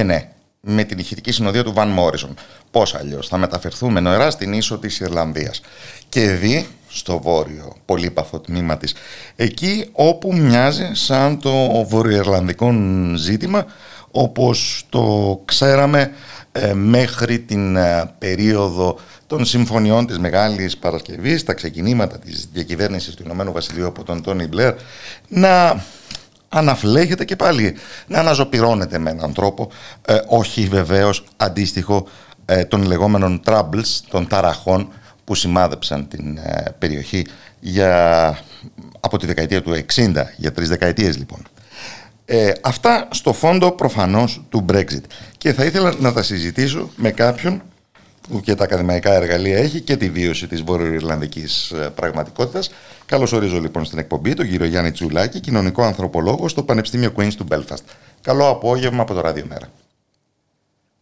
[0.00, 0.28] Ε, ναι,
[0.60, 2.34] με την ηχητική συνοδεία του Βαν Μόρισον.
[2.70, 5.60] Πώς αλλιώς θα μεταφερθούμε νοερά στην ίσο της Ιρλανδίας.
[6.08, 8.94] Και δει στο βόρειο πολύπαθο τμήμα της.
[9.36, 12.72] Εκεί όπου μοιάζει σαν το βορειοϊρλανδικό
[13.16, 13.66] ζήτημα
[14.10, 16.10] όπως το ξέραμε
[16.52, 23.22] ε, μέχρι την ε, περίοδο των συμφωνιών της Μεγάλης Παρασκευής, τα ξεκινήματα της διακυβέρνησης του
[23.24, 24.74] Ηνωμένου Βασιλείου από τον Τόνι Μπλερ,
[25.28, 25.84] να
[26.52, 27.76] αναφλέγεται και πάλι,
[28.06, 29.70] να αναζωπυρώνεται με έναν τρόπο,
[30.06, 32.06] ε, όχι βεβαίως αντίστοιχο
[32.44, 34.88] ε, των λεγόμενων troubles, των ταραχών
[35.24, 37.26] που σημάδεψαν την ε, περιοχή
[37.60, 38.38] για,
[39.00, 41.42] από τη δεκαετία του 60, για τρεις δεκαετίες λοιπόν.
[42.24, 45.02] Ε, αυτά στο φόντο προφανώς του Brexit.
[45.38, 47.64] Και θα ήθελα να τα συζητήσω με κάποιον που
[48.38, 52.70] και τα ακαδημαϊκά εργαλεία έχει και τη βίωση της βορειοϊρλανδικής ε, πραγματικότητας.
[53.06, 57.46] Καλώς ορίζω λοιπόν στην εκπομπή τον κύριο Γιάννη Τσουλάκη, κοινωνικό ανθρωπολόγο στο Πανεπιστήμιο Queen's του
[57.50, 57.84] Belfast.
[58.22, 59.68] Καλό απόγευμα από το Ραδιομέρα.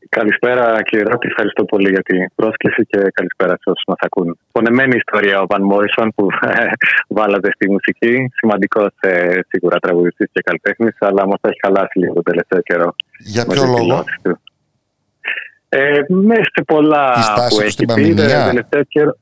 [0.08, 4.38] Καλησπέρα κύριε Ράτη, ευχαριστώ πολύ για την πρόσκληση και καλησπέρα σε όσους μας ακούν.
[4.52, 6.66] Πονεμένη ιστορία ο Βαν Μόρισον που ε,
[7.08, 12.22] βάλατε στη μουσική, σημαντικό ε, σίγουρα τραγουδιστής και καλλιτέχνης, αλλά μας έχει χαλάσει λίγο το
[12.22, 12.94] τελευταίο καιρό.
[13.18, 14.04] Για ποιο λόγο;
[15.68, 17.12] Ε, μέσα σε πολλά
[17.48, 19.16] που έχει πει το τελευταίο καιρό.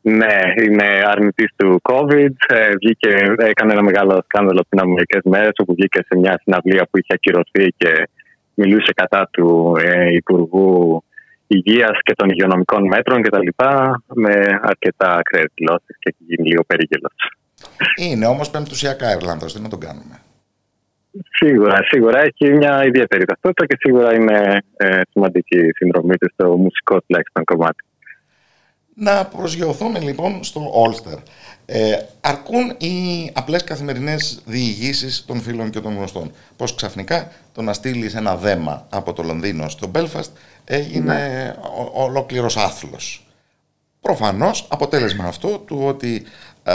[0.00, 2.34] Ναι, είναι αρνητής του COVID.
[2.48, 6.86] Ε, βγήκε, έκανε ένα μεγάλο σκάνδαλο πριν από μερικές μέρες, όπου βγήκε σε μια συναυλία
[6.90, 8.08] που είχε ακυρωθεί και
[8.54, 11.02] μιλούσε κατά του ε, Υπουργού
[11.46, 13.48] Υγείας και των υγειονομικών μέτρων κτλ.
[14.14, 17.12] Με αρκετά ακραίε δηλώσει και έχει γίνει λίγο περίγελος.
[17.96, 20.20] Είναι όμως πεμπτουσιακά Ιρλανδός, δεν να τον κάνουμε.
[21.30, 27.00] Σίγουρα, σίγουρα έχει μια ιδιαίτερη ταυτότητα και σίγουρα είναι ε, σημαντική συνδρομή του στο μουσικό
[27.00, 27.84] τουλάχιστον κομμάτι.
[28.98, 31.18] Να προσγειωθούμε λοιπόν στο Όλστερ.
[31.66, 37.72] Ε, αρκούν οι απλές καθημερινές διηγήσεις των φίλων και των γνωστών; Πώς ξαφνικά το να
[37.72, 41.54] στείλεις ένα δέμα από το Λονδίνο στο Μπέλφαστ έγινε ναι.
[41.94, 43.26] ο, ολόκληρος άθλος;
[44.00, 46.22] Προφανώς αποτέλεσμα αυτό του ότι
[46.64, 46.72] ε,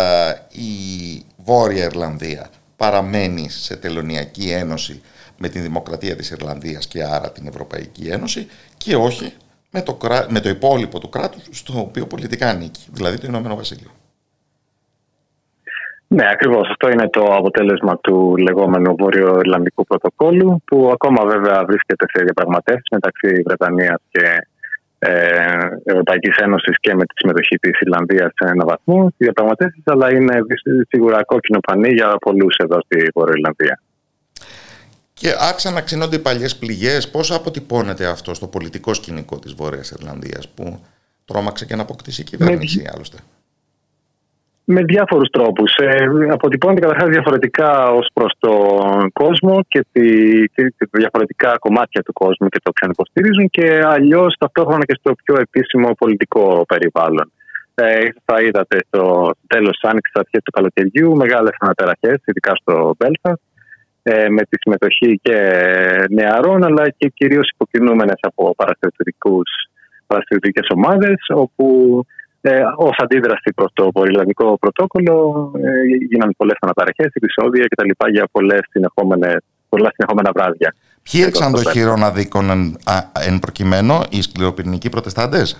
[0.51, 2.49] η Βόρεια Ιρλανδία
[2.83, 5.01] παραμένει σε τελωνιακή ένωση
[5.37, 9.33] με την Δημοκρατία της Ιρλανδίας και άρα την Ευρωπαϊκή Ένωση και όχι
[9.71, 9.97] με το,
[10.29, 13.89] με το υπόλοιπο του κράτους στο οποίο πολιτικά ανήκει, δηλαδή το Ηνωμένο Βασίλειο.
[16.07, 16.69] Ναι, ακριβώς.
[16.69, 22.89] Αυτό είναι το αποτέλεσμα του λεγόμενου Βόρειο Ιρλανδικού Πρωτοκόλλου που ακόμα βέβαια βρίσκεται σε διαπραγματεύσεις
[22.91, 24.47] μεταξύ Βρετανίας και
[25.03, 25.11] ε,
[25.83, 30.39] Ευρωπαϊκής Ένωσης και με τη συμμετοχή της Ιρλανδίας σε έναν βαθμό στις διαπραγματεύσεις, αλλά είναι
[30.87, 33.81] σίγουρα κόκκινο πανί για πολλούς εδώ στη Βόρεια Ιρλανδία.
[35.13, 37.09] Και άρχισαν να ξυνώνται οι παλιές πληγές.
[37.09, 40.79] Πώς αποτυπώνεται αυτό στο πολιτικό σκηνικό της Βόρειας Ιρλανδίας, που
[41.25, 43.17] τρόμαξε και να αποκτήσει η κυβέρνηση, άλλωστε;
[44.73, 45.71] Με διάφορους τρόπους.
[45.75, 50.05] Ε, αποτυπώνεται καταρχάς διαφορετικά ως προς τον κόσμο και, τη,
[50.53, 55.35] και διαφορετικά κομμάτια του κόσμου και το ποιον υποστηρίζουν και αλλιώς ταυτόχρονα και στο πιο
[55.45, 57.31] επίσημο πολιτικό περιβάλλον.
[57.75, 63.41] Ε, θα είδατε στο τέλος της άνοιξης, αρχές του καλοκαιριού, μεγάλες ανατεραχέ, ειδικά στο Μπέλφαστ
[64.03, 65.37] ε, με τη συμμετοχή και
[66.09, 68.55] νεαρών αλλά και κυρίως υποκινούμενες από
[70.07, 71.65] παραστηριωτικές ομάδες όπου
[72.41, 77.89] ε, Ω αντίδραση προς το πολυελλαδικό πρωτόκολλο, ε, γίνανε πολλές αναταραχές, επεισόδια κτλ.
[78.11, 78.59] για πολλές
[79.69, 80.75] πολλά συνεχόμενα βράδια.
[81.11, 82.77] Ποιοι έξαν το χειρόν αδίκων εν,
[83.27, 85.57] εν προκειμένου, οι σκληροπυρηνικοί προτεστάντες;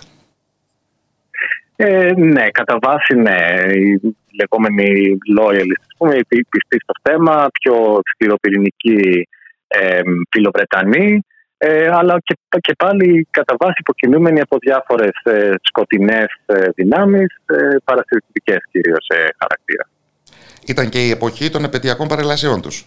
[1.76, 3.38] Ε, ναι, κατά βάση ναι.
[3.72, 9.28] Οι λεγόμενοι loyalists, πούμε, οι πιστοί στο θέμα, πιο σκληροπυρηνικοί
[9.68, 11.24] ε, φιλοβρετανοί,
[11.64, 17.76] ε, αλλά και, και πάλι κατά βάση υποκινούμενοι από διάφορες ε, σκοτεινές ε, δυνάμεις, ε,
[17.84, 19.88] παραστηρικτικές κυρίως ε, χαρακτήρα.
[20.66, 22.84] Ήταν και η εποχή των επαιτειακών παρελασιών τους.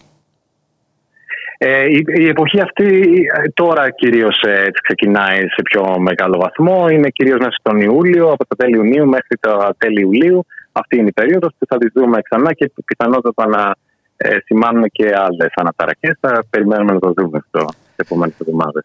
[1.58, 2.88] Ε, η, η, εποχή αυτή
[3.36, 6.90] ε, τώρα κυρίως ε, ξεκινάει σε πιο μεγάλο βαθμό.
[6.90, 10.46] Είναι κυρίως μέσα στον Ιούλιο, από το τέλη Ιουνίου μέχρι το τέλη Ιουλίου.
[10.72, 13.76] Αυτή είναι η περίοδος που θα τη δούμε ξανά και πιθανότατα να
[14.18, 16.18] ε, σημάνουμε και άλλες αναταραχές.
[16.20, 17.66] Θα περιμένουμε να το δούμε αυτό
[17.96, 18.84] τις επόμενες εβδομάδες.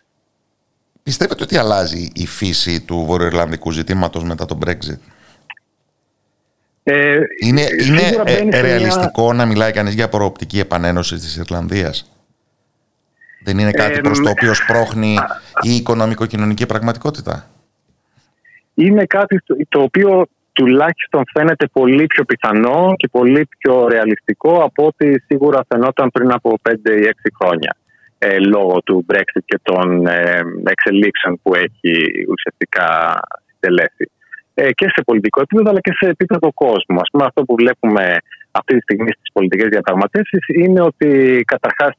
[1.02, 4.98] Πιστεύετε ότι αλλάζει η φύση του βορειοϊρλανδικού ζητήματος μετά τον Brexit?
[6.82, 12.10] Ε, είναι είναι ε, ρεαλιστικό να μιλάει κανείς για προοπτική επανένωση της Ιρλανδίας;
[13.44, 15.16] Δεν είναι κάτι ε, προς το οποίο σπρώχνει
[15.60, 17.50] η οικονομικο-κοινωνική πραγματικότητα;
[18.74, 25.20] Είναι κάτι το οποίο τουλάχιστον φαίνεται πολύ πιο πιθανό και πολύ πιο ρεαλιστικό από ό,τι
[25.20, 27.76] σίγουρα φαινόταν πριν από 5 ή 6 χρόνια
[28.22, 31.94] ε, λόγω του Brexit και των ε, εξελίξεων που έχει
[32.28, 34.10] ουσιαστικά συντελέσει.
[34.54, 36.98] Ε, και σε πολιτικό επίπεδο αλλά και σε επίπεδο κόσμου.
[37.00, 38.16] Ας πούμε αυτό που βλέπουμε
[38.50, 41.08] αυτή τη στιγμή στις πολιτικές διαπραγματεύσεις είναι ότι
[41.46, 41.92] καταρχάς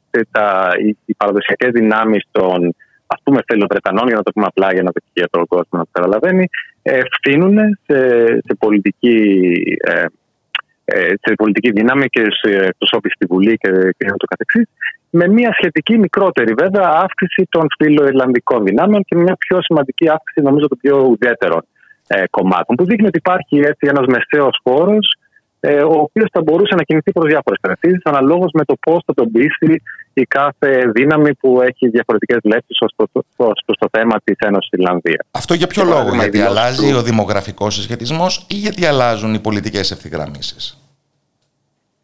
[1.05, 2.75] οι παραδοσιακές δυνάμεις των
[3.13, 5.83] ας πούμε Βρετανών, για να το πούμε απλά για να το για τον κόσμο να
[5.83, 6.45] το καταλαβαίνει,
[6.81, 9.17] ε, φθήνουν σε, σε, πολιτική,
[9.83, 10.05] ε, ε,
[11.21, 14.65] σε πολιτική δύναμη και σε εκπροσώπηση στη Βουλή και, και το καθεξής,
[15.09, 20.67] με μια σχετική μικρότερη βέβαια αύξηση των φιλοϊρλανδικών δυνάμεων και μια πιο σημαντική αύξηση νομίζω
[20.67, 21.61] των πιο ουδέτερων
[22.07, 25.15] ε, κομμάτων που δείχνει ότι υπάρχει έτσι ένας μεσαίος χώρος
[25.63, 29.13] ε, ο οποίος θα μπορούσε να κινηθεί προς διάφορες κατευθύνσει αναλόγως με το πώς θα
[29.13, 29.81] τον πείσει
[30.13, 32.93] η κάθε δύναμη που έχει διαφορετικές λέξεις ως
[33.65, 35.25] προς το θέμα της Ένωσης Ιρλανδία.
[35.31, 36.97] Αυτό για ποιο λόγο, γιατί αλλάζει του...
[36.97, 40.80] ο δημογραφικός συσχετισμός ή γιατί αλλάζουν οι πολιτικές ευθυγραμμίσεις;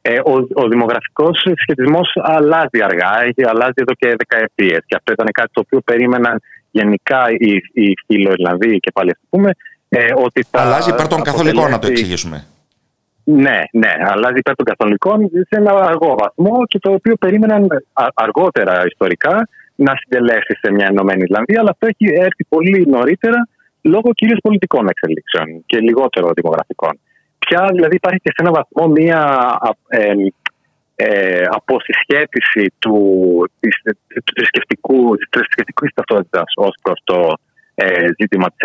[0.02, 4.78] Ε, ο, ο δημογραφικός σχετισμός αλλάζει αργά, έχει αλλάζει εδώ και δεκαετίε.
[4.86, 6.42] Και αυτό ήταν κάτι το οποίο περίμεναν
[6.72, 9.52] γενικά οι, οι φιλοϊρλανδοί και πάλι ας πούμε.
[9.90, 12.46] Ε, ότι θα αλλάζει υπέρ των καθολικών, να το εξηγήσουμε.
[13.24, 17.68] Ναι, ναι, αλλάζει υπέρ των καθολικών σε ένα αργό βαθμό και το οποίο περίμεναν
[18.14, 23.48] αργότερα ιστορικά να συντελέσει σε μια Ενωμένη Ισλανδία, αλλά αυτό έχει έρθει πολύ νωρίτερα
[23.82, 27.00] λόγω κυρίως πολιτικών εξελίξεων και λιγότερο δημογραφικών.
[27.48, 29.22] Πια δηλαδή υπάρχει και σε ένα βαθμό μια
[29.88, 30.14] ε,
[30.96, 32.98] ε, αποσυσχέτιση του,
[33.60, 33.76] της,
[34.24, 37.34] του θρησκευτικού, της θρησκευτικής ταυτότητας ως προς το
[37.76, 38.60] ε, ζήτημα της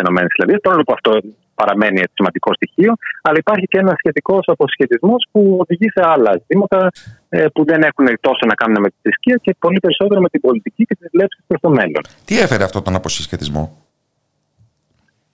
[0.46, 1.12] ΕΕ, παρόλο που αυτό
[1.54, 6.90] παραμένει σημαντικό στοιχείο, αλλά υπάρχει και ένας σχετικός αποσχετισμό που οδηγεί σε άλλα ζητήματα
[7.28, 10.40] ε, που δεν έχουν τόσο να κάνουν με τη θρησκεία και πολύ περισσότερο με την
[10.40, 12.02] πολιτική και τις βλέψει προς το μέλλον.
[12.24, 13.91] Τι έφερε αυτό τον αποσχετισμό, ε,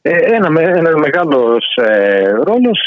[0.02, 2.86] ένα, ένας μεγάλος ε, ρόλος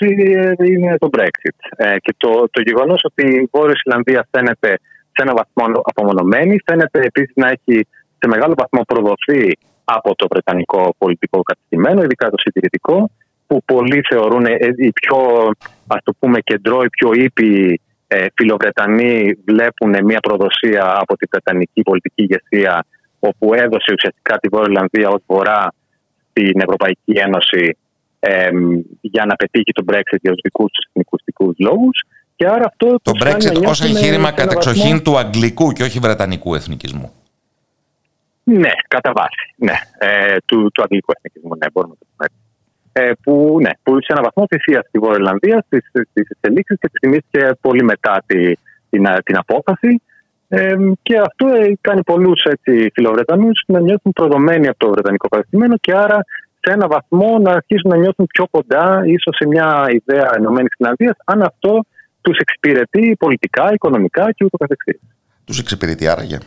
[0.57, 1.57] είναι το Brexit.
[1.75, 4.79] Ε, και το, το γεγονός ότι η Βόρεια Ισλανδία φαίνεται
[5.11, 7.87] σε ένα βαθμό απομονωμένη, φαίνεται επίσης να έχει
[8.19, 13.09] σε μεγάλο βαθμό προδοθεί από το Βρετανικό πολιτικό καταστημένο, ειδικά το συντηρητικό,
[13.47, 15.17] που πολλοί θεωρούν ε, οι πιο
[15.87, 21.81] ας το πούμε κεντρό, οι πιο ήπιοι ε, φιλοβρετανοί βλέπουν μια προδοσία από την Βρετανική
[21.81, 22.85] πολιτική ηγεσία
[23.19, 25.73] όπου έδωσε ουσιαστικά τη Βόρεια Ιρλανδία ως βορρά
[26.31, 27.77] στην Ευρωπαϊκή Ένωση
[28.19, 28.49] ε,
[29.01, 32.03] για να πετύχει το Brexit για τους δικούς τους εθνικούς λόγους.
[32.35, 37.13] Και άρα αυτό το Brexit ως εγχείρημα κατεξοχήν του αγγλικού και όχι βρετανικού εθνικισμού.
[38.43, 39.53] Ναι, κατά βάση.
[39.55, 39.73] Ναι.
[39.97, 42.27] Ε, του, του αγγλικού εθνικισμού, ναι, μπορούμε να το πούμε
[42.93, 46.97] ε, που, ναι, που σε έναν βαθμό θυσία στη Βόρεια Ιρλανδία στις εξελίξεις και τη
[46.99, 48.53] θυμήθηκε πολύ μετά τη,
[48.89, 50.01] την, την απόφαση.
[50.53, 52.41] Ε, και αυτό ε, κάνει πολλούς
[52.93, 56.25] φιλοβρετανούς να νιώθουν προδομένοι από το Βρετανικό καταστημένο και άρα
[56.59, 61.15] σε έναν βαθμό να αρχίσουν να νιώθουν πιο κοντά, ίσως σε μια ιδέα Ενωμένη Φιλανδία,
[61.25, 61.85] αν αυτό
[62.21, 64.99] τους εξυπηρετεί πολιτικά, οικονομικά και ούτω καθεξής.
[65.45, 66.37] Τους εξυπηρετεί άραγε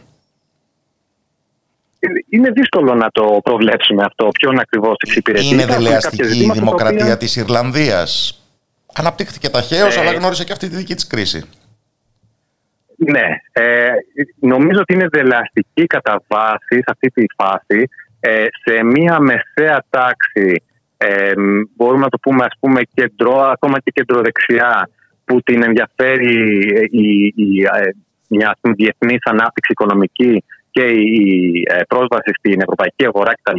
[2.28, 5.46] είναι δύσκολο να το προβλέψουμε αυτό, ποιον ακριβώς εξυπηρετεί.
[5.46, 7.16] Είναι δελεαστική η δημοκρατία οποία...
[7.16, 8.38] της Ιρλανδίας.
[8.94, 10.00] Αναπτύχθηκε ταχαίως, ε...
[10.00, 11.44] αλλά γνώρισε και αυτή τη δική της κρίση.
[12.96, 13.90] Ναι, ε,
[14.40, 17.88] νομίζω ότι είναι δελεαστική κατά βάση σε αυτή τη φάση
[18.20, 20.62] ε, σε μία μεσαία τάξη
[20.96, 21.32] ε,
[21.76, 24.88] μπορούμε να το πούμε ας πούμε κεντρό, ακόμα και κεντροδεξιά
[25.24, 26.58] που την ενδιαφέρει
[26.90, 27.68] η, η, η
[28.28, 31.18] μια διεθνής ανάπτυξη οικονομική και η
[31.66, 33.58] ε, πρόσβαση στην ευρωπαϊκή αγορά κτλ.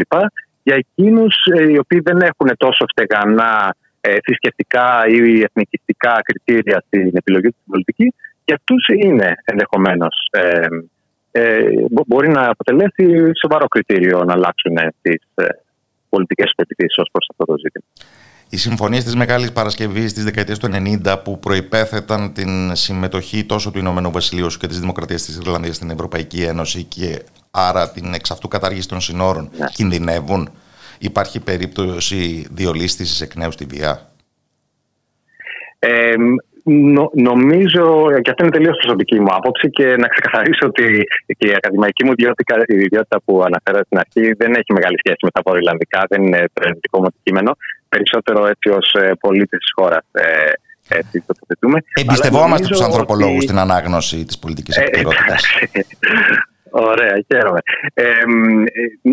[0.64, 7.12] Για εκείνους ε, οι οποίοι δεν έχουν τόσο στεγανά ε, θρησκευτικά ή εθνικιστικά κριτήρια στην
[7.14, 8.14] επιλογή τους πολιτική,
[8.46, 10.30] για αυτούς είναι ενδεχομένως.
[10.32, 10.68] Ε,
[11.32, 11.66] ε,
[12.08, 15.46] μπορεί να αποτελέσει σοβαρό κριτήριο να αλλάξουν τις ε,
[16.10, 16.66] πολιτικές του
[16.98, 17.86] ως προς αυτό το ζήτημα.
[18.50, 20.70] Οι συμφωνίες της Μεγάλης Παρασκευής της δεκαετίας του
[21.06, 25.76] 90 που προπέθεταν την συμμετοχή τόσο του Ηνωμένου Βασιλείου όσο και της Δημοκρατίας της Ιρλανδίας
[25.76, 29.66] στην Ευρωπαϊκή Ένωση και άρα την εξ αυτού κατάργηση των συνόρων ναι.
[29.66, 30.50] κινδυνεύουν.
[31.00, 34.10] Υπάρχει περίπτωση διολίστηση εκ νέου στη βία;
[35.80, 36.14] Ε,
[36.68, 37.84] Νο, νομίζω,
[38.22, 40.86] και αυτή είναι τελείως προσωπική μου άποψη, και να ξεκαθαρίσω ότι
[41.38, 45.22] και η ακαδημαϊκή μου ιδιότητα, η ιδιότητα που αναφέρατε στην αρχή δεν έχει μεγάλη σχέση
[45.22, 46.46] με τα βορειοϊλανδικά, δεν είναι
[46.92, 47.52] το μου αντικείμενο.
[47.90, 50.04] Περισσότερο έτσι ως ε, πολίτης της χώρας.
[50.12, 50.24] Ε,
[50.88, 51.78] έτσι τοποθετούμε.
[51.94, 55.36] Εμπιστευόμαστε τους ανθρωπολόγους στην ανάγνωση της πολιτικής ακαιρεότητα.
[56.70, 57.60] Ωραία, χαίρομαι.
[57.94, 58.04] Ε,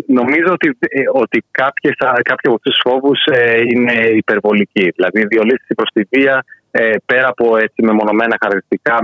[0.07, 4.93] νομίζω ότι, ε, ότι κάποιες, κάποιοι από τους φόβους ε, είναι υπερβολικοί.
[4.97, 8.99] Δηλαδή, η διολύστηση προς τη βία ε, πέρα από έτσι μεμονωμένα χαρακτηριστικά,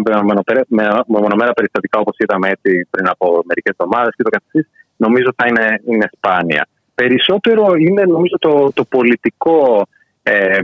[1.07, 4.67] μεμονωμένα περιστατικά όπως είδαμε έτσι πριν από μερικές εβδομάδες και το καθεξής,
[4.97, 6.67] νομίζω θα είναι, είναι σπάνια.
[6.95, 9.87] Περισσότερο είναι νομίζω το, το πολιτικό,
[10.23, 10.59] ε,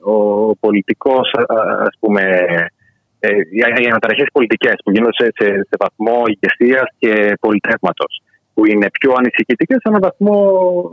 [0.00, 0.16] ο
[0.56, 1.30] πολιτικός
[1.88, 2.22] ας πούμε,
[3.18, 8.22] ε, οι αναταραχές πολιτικές που γίνονται σε, σε, σε βαθμό ηγεσίας και πολιτεύματος
[8.54, 10.38] που είναι πιο ανησυχητικές σε έναν βαθμό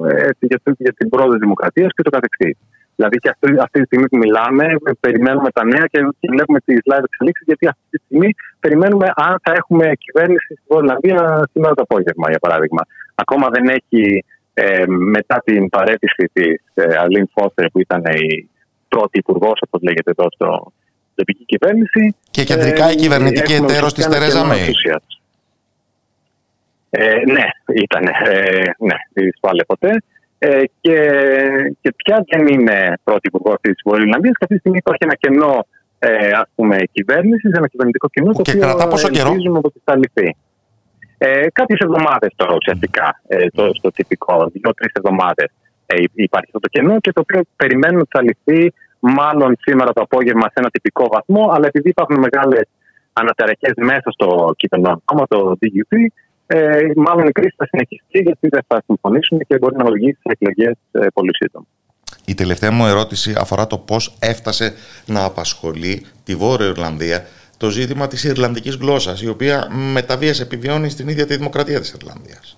[0.09, 2.57] ε, για, για την πρόοδο της δημοκρατίας και το καθεξής.
[2.99, 4.65] Δηλαδή και αυτή, αυτή τη στιγμή που μιλάμε,
[4.99, 5.99] περιμένουμε τα νέα και
[6.33, 11.49] βλέπουμε τις live εξελίξεις, γιατί αυτή τη στιγμή περιμένουμε αν θα έχουμε κυβέρνηση στην Ολλανδία
[11.51, 12.81] σήμερα το απόγευμα, για παράδειγμα.
[13.15, 18.49] Ακόμα δεν έχει, ε, μετά την παρέτηση της ε, Αλήν Φώστερ, που ήταν η
[18.87, 20.49] πρώτη υπουργός, όπως λέγεται εδώ στο,
[21.01, 22.15] στην τοπική κυβέρνηση.
[22.31, 24.71] Και κεντρικά ε, η κυβερνητική εταίρος της Τερέζα Μέη.
[26.89, 27.45] Ε, ναι,
[27.83, 28.03] ήταν.
[28.05, 29.91] Ε, ναι, δεν ποτέ.
[30.41, 30.97] Ε, και,
[31.81, 34.07] και πια δεν είναι πρώτη υπουργό της Βορειοϊρλανδία.
[34.07, 34.31] Ιρλανδία.
[34.31, 35.65] Και αυτή τη στιγμή υπάρχει ένα κενό
[35.99, 38.31] ε, ας πούμε, κυβέρνησης, ένα κυβερνητικό κοινό.
[38.31, 40.35] Και το κρατά πόσο καιρό; ότι θα λυθεί.
[41.17, 45.49] Ε, Κάποιες εβδομάδες τώρα ουσιαστικά ε, το, στο τυπικό, δύο-τρει εβδομάδες
[45.85, 50.01] ε, υπάρχει αυτό το κενό και το οποίο περιμένουμε ότι θα λυθεί μάλλον σήμερα το
[50.01, 52.63] απόγευμα σε ένα τυπικό βαθμό, αλλά επειδή υπάρχουν μεγάλες
[53.13, 55.93] αναταραχές μέσα στο κείμενο ακόμα το DUP,
[56.51, 60.37] ε, μάλλον η κρίση θα συνεχιστεί γιατί δεν θα συμφωνήσουν και μπορεί να οδηγήσει σε
[60.39, 61.65] εκλογές ε, πολύ σύντομα.
[62.25, 64.73] Η τελευταία μου ερώτηση αφορά το πώς έφτασε
[65.05, 67.25] να απασχολεί τη Βόρεια Ιρλανδία
[67.57, 71.79] το ζήτημα της Ιρλανδικής γλώσσας, η οποία με τα βίας επιβιώνει στην ίδια τη δημοκρατία
[71.79, 72.57] της Ιρλανδίας.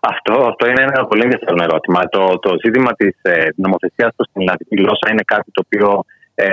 [0.00, 2.08] Αυτό, αυτό είναι ένα πολύ ενδιαφέρον ερώτημα.
[2.08, 6.04] Το, το ζήτημα της ε, νομοθεσίας στην Ιρλανδική γλώσσα είναι κάτι το οποίο
[6.34, 6.46] ε,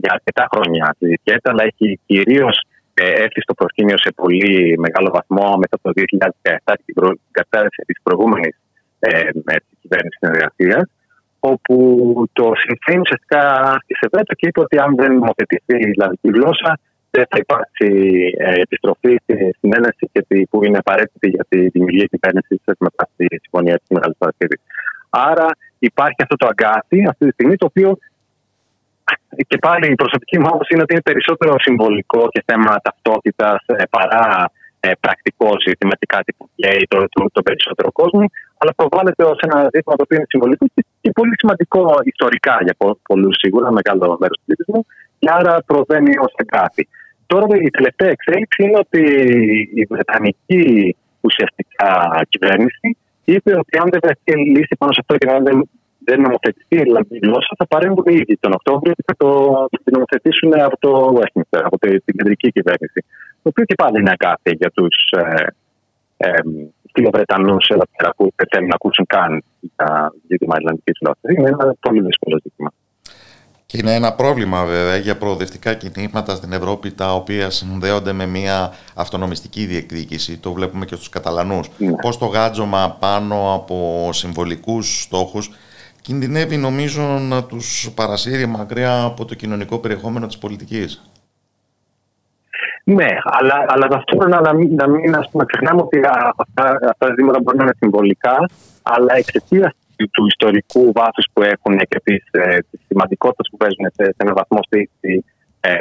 [0.00, 2.67] για αρκετά χρόνια συζητιέται, αλλά έχει κυρίως ε,
[3.04, 8.56] έρθει στο προσκήνιο σε πολύ μεγάλο βαθμό μετά το 2017 και την κατάρρευση της προηγούμενης
[8.98, 9.30] ε,
[9.80, 10.90] κυβέρνησης συνεργασίας
[11.40, 11.76] όπου
[12.32, 16.78] το Συμφέιν ουσιαστικά άρχισε βέτο και είπε ότι αν δεν νομοθετηθεί η Ιρλανδική γλώσσα,
[17.10, 17.88] δεν θα υπάρξει
[18.38, 19.16] ε, επιστροφή
[19.56, 24.16] στην Ένωση και που είναι απαραίτητη για τη δημιουργία κυβέρνησης μετά της Συμφωνίας της Μεγάλης
[24.18, 24.60] Παρασκευής.
[25.10, 25.46] Άρα
[25.78, 27.98] υπάρχει αυτό το αγκάθι αυτή τη στιγμή, το οποίο
[29.46, 33.82] και πάλι η προσωπική μου άποψη είναι ότι είναι περισσότερο συμβολικό και θέμα ταυτότητας ε,
[33.90, 38.24] παρά ε, πρακτικό ζήτημα και κάτι που καίει το, το, το, περισσότερο κόσμο,
[38.58, 40.66] αλλά προβάλλεται ως ένα ζήτημα το οποίο είναι συμβολικό
[41.00, 42.74] και, πολύ σημαντικό ιστορικά για
[43.08, 44.86] πολλούς σίγουρα, μεγάλο μέρος του πληθυσμού,
[45.18, 46.88] και άρα προβαίνει ως κάτι.
[47.26, 49.02] Τώρα η τελευταία εξέλιξη είναι ότι
[49.74, 51.90] η Βρετανική ουσιαστικά
[52.28, 55.68] κυβέρνηση είπε ότι αν δεν βρεθεί λύση πάνω σε αυτό και αν δεν,
[56.08, 59.28] δεν νομοθετηθεί η ελληνική γλώσσα, θα παρέμβουν ήδη τον Οκτώβριο και θα το
[59.96, 63.00] νομοθετήσουν από το Westminster, από την κεντρική κυβέρνηση
[63.42, 65.46] το οποίο και πάλι είναι κάτι για τους ε,
[66.16, 66.40] ε,
[67.12, 69.42] Βρετανού εδώ πέρα που δεν θέλουν να ακούσουν καν
[69.76, 71.20] τα ζήτημα Ιρλανδικής γλώσσα.
[71.36, 72.72] Είναι ένα πολύ δύσκολο ζήτημα.
[73.66, 78.72] Και είναι ένα πρόβλημα βέβαια για προοδευτικά κινήματα στην Ευρώπη τα οποία συνδέονται με μια
[78.94, 80.38] αυτονομιστική διεκδίκηση.
[80.38, 81.70] Το βλέπουμε και στους Καταλανούς.
[81.78, 81.92] Ναι.
[81.92, 85.50] Πώς το γάτζωμα πάνω από συμβολικούς στόχους
[86.08, 87.02] κινδυνεύει νομίζω
[87.32, 91.10] να τους παρασύρει μακριά από το κοινωνικό περιεχόμενο της πολιτικής.
[92.84, 95.98] Ναι, αλλά, αλλά ταυτόχρονα να μην, να μην ας πούμε, ξεχνάμε ότι
[96.36, 98.36] αυτά, αυτά τα ζητήματα μπορεί να είναι συμβολικά,
[98.82, 102.58] αλλά εξαιτίας του ιστορικού βάθους που έχουν και της ε,
[102.88, 104.90] σημαντικότητας που παίζουν σε, σε έναν βαθμό στη,
[105.60, 105.78] ε,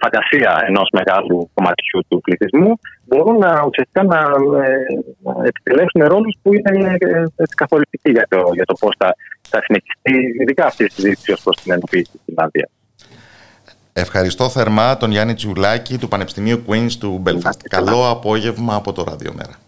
[0.00, 2.72] φαντασία ενός μεγάλου κομματιού του πληθυσμού,
[3.04, 4.20] μπορούν να, ουσιαστικά να,
[4.64, 4.76] ε,
[5.22, 7.24] να επιτελέσουν ρόλους που είναι ε,
[7.56, 9.14] καθοριστικοί για το, για το πώς θα,
[9.48, 12.68] θα συνεχιστεί, ειδικά αυτή η συζήτηση ως προς την ενοποίηση της Φιλανδία.
[13.96, 17.60] Ευχαριστώ θερμά τον Γιάννη Τσουλάκη του Πανεπιστημίου Queens του Belfast.
[17.68, 19.63] Καλό απόγευμα από το Ραδιομέρα.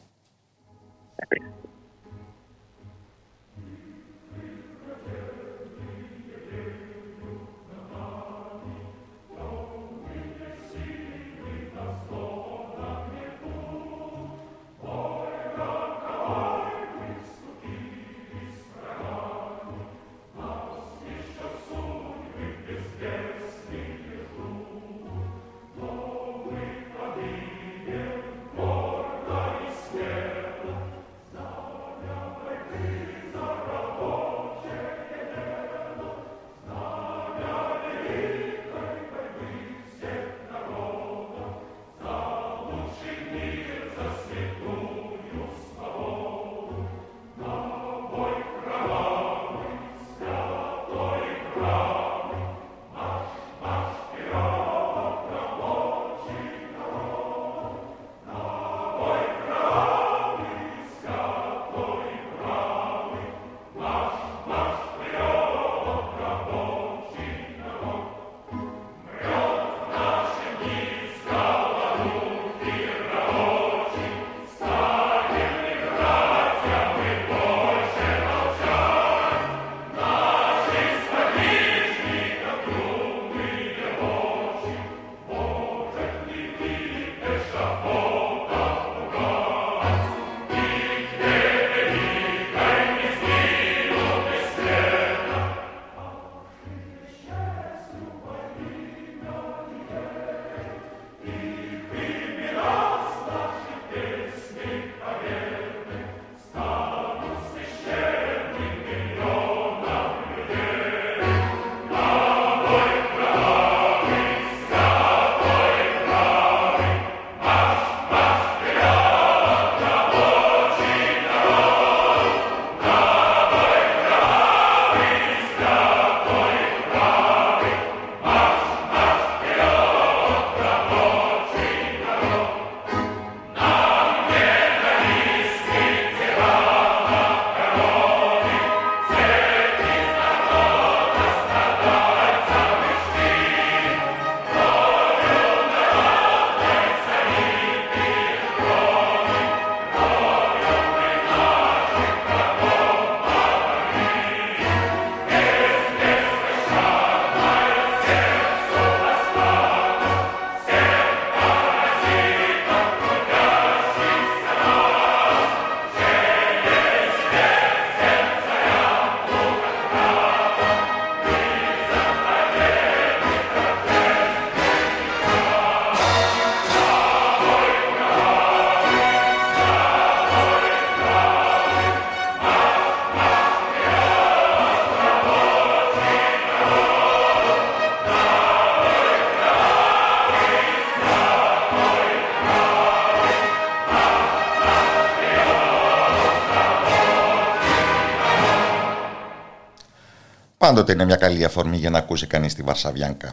[200.67, 203.33] Πάντοτε είναι μια καλή αφορμή για να ακούσει κανείς τη Βαρσαβιάνκα.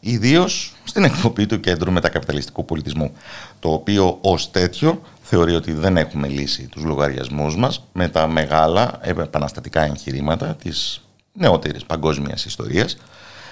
[0.00, 3.12] Ιδίως στην εκπομπή του Κέντρου Μετακαπιταλιστικού Πολιτισμού,
[3.58, 8.98] το οποίο ως τέτοιο θεωρεί ότι δεν έχουμε λύσει τους λογαριασμούς μας με τα μεγάλα
[9.02, 12.96] επαναστατικά εγχειρήματα της νεότερης παγκόσμιας ιστορίας,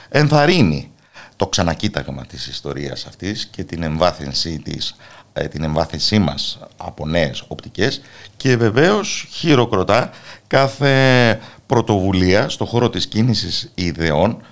[0.08, 0.90] ενθαρρύνει
[1.36, 4.96] το ξανακοίταγμα της ιστορίας αυτής και την εμβάθυνσή της
[5.38, 8.00] ε, την εμβάθυνσή μας από νέες οπτικές
[8.36, 10.10] και βεβαίως χειροκροτά
[10.46, 14.42] κάθε πρωτοβουλία στο χώρο της κίνησης ιδεών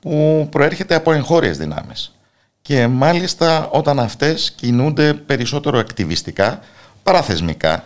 [0.00, 2.14] που προέρχεται από εγχώριες δυνάμεις.
[2.62, 6.60] Και μάλιστα όταν αυτές κινούνται περισσότερο ακτιβιστικά,
[7.02, 7.84] παραθεσμικά,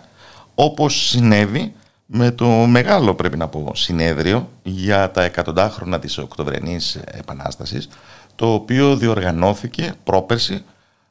[0.55, 1.73] όπως συνέβη
[2.07, 7.89] με το μεγάλο πρέπει να πω συνέδριο για τα εκατοντάχρονα της Οκτωβρενής Επανάστασης,
[8.35, 10.63] το οποίο διοργανώθηκε πρόπερση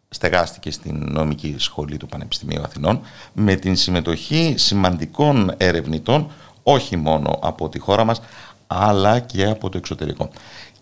[0.09, 3.01] στεγάστηκε στην νομική σχολή του Πανεπιστημίου Αθηνών
[3.33, 6.31] με την συμμετοχή σημαντικών ερευνητών
[6.69, 8.21] όχι μόνο από τη χώρα μας
[8.67, 10.29] αλλά και από το εξωτερικό.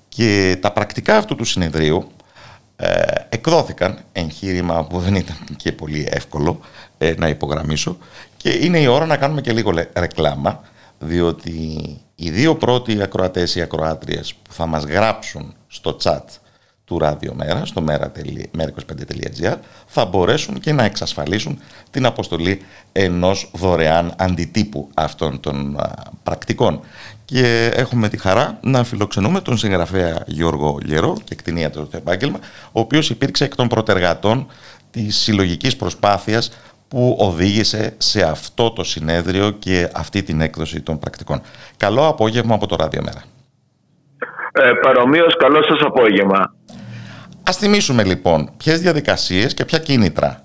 [0.10, 2.12] Και τα πρακτικά αυτού του συνεδρίου
[2.76, 6.60] ε, εκδόθηκαν εγχείρημα που δεν ήταν και πολύ εύκολο
[6.98, 7.98] ε, να υπογραμμίσω
[8.38, 10.62] και είναι η ώρα να κάνουμε και λίγο ρεκλάμα
[11.00, 11.52] διότι
[12.16, 16.24] οι δύο πρώτοι ακροατές ή ακροάτριες που θα μας γράψουν στο chat
[16.86, 17.02] του
[17.36, 19.56] Μέρα στο mera25.gr
[19.86, 21.60] θα μπορέσουν και να εξασφαλίσουν
[21.92, 25.78] την αποστολή ενός δωρεάν αντιτύπου αυτών των
[26.24, 26.80] πρακτικών.
[27.26, 32.40] Και έχουμε τη χαρά να φιλοξενούμε τον συγγραφέα Γιώργο Γερό και κτηνία του επάγγελμα,
[32.72, 34.48] ο οποίος υπήρξε εκ των προτεργατών
[34.92, 36.52] της συλλογικής προσπάθειας
[36.88, 41.42] που οδήγησε σε αυτό το συνέδριο και αυτή την έκδοση των πρακτικών.
[41.78, 43.24] Καλό απόγευμα από το Μέρα.
[44.58, 46.56] Ε, παρομοίως καλό σας απόγευμα.
[47.48, 50.42] Ας θυμίσουμε λοιπόν ποιες διαδικασίες και ποια κίνητρα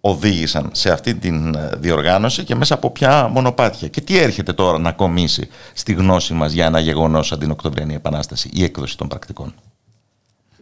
[0.00, 3.88] οδήγησαν σε αυτή τη ε, διοργάνωση και μέσα από ποια μονοπάτια.
[3.88, 7.94] Και τι έρχεται τώρα να κομίσει στη γνώση μας για ένα γεγονός σαν την Οκτωβριανή
[7.94, 9.54] Επανάσταση, η έκδοση των πρακτικών;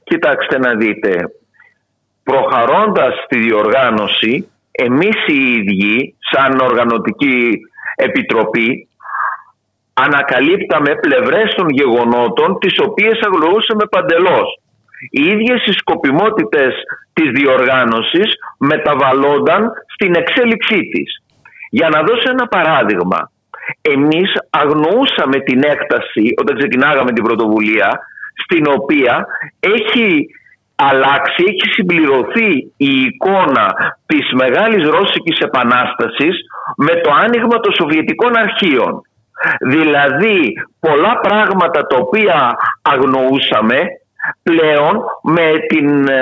[0.05, 1.31] Κοιτάξτε να δείτε,
[2.23, 7.61] προχαρώντας τη διοργάνωση, εμείς οι ίδιοι σαν οργανωτική
[7.97, 8.89] επιτροπή
[10.07, 14.49] ανακαλύπταμε πλευρές των γεγονότων τις οποίες αγνοούσαμε παντελώς
[15.11, 16.75] οι ίδιες οι σκοπιμότητες
[17.13, 21.23] της διοργάνωσης μεταβαλλόνταν στην εξέλιξή της.
[21.71, 23.31] Για να δώσω ένα παράδειγμα,
[23.81, 28.01] εμείς αγνοούσαμε την έκταση όταν ξεκινάγαμε την πρωτοβουλία
[28.45, 29.27] στην οποία
[29.61, 30.27] έχει
[30.75, 33.67] αλλάξει, έχει συμπληρωθεί η εικόνα
[34.07, 36.37] της Μεγάλης Ρώσικης Επανάστασης
[36.77, 39.03] με το άνοιγμα των Σοβιετικών αρχείων.
[39.61, 43.79] Δηλαδή πολλά πράγματα τα οποία αγνοούσαμε
[44.43, 46.21] πλέον με την ε,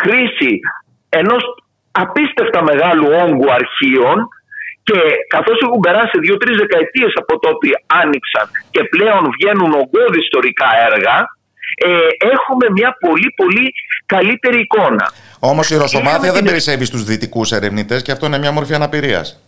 [0.00, 0.60] χρήση
[1.08, 1.42] ενός
[1.92, 4.28] απίστευτα μεγάλου όγκου αρχείων
[4.82, 11.16] και καθώς έχουν περάσει δύο-τρεις δεκαετίες από τότε άνοιξαν και πλέον βγαίνουν ογκώδη ιστορικά έργα
[11.86, 11.88] ε,
[12.34, 13.72] έχουμε μια πολύ πολύ
[14.06, 15.12] καλύτερη εικόνα.
[15.38, 19.40] Όμως η Ρωσομάθεια δεν περισσεύει στους δυτικούς ερευνητές και αυτό είναι μια μορφή αναπηρίας.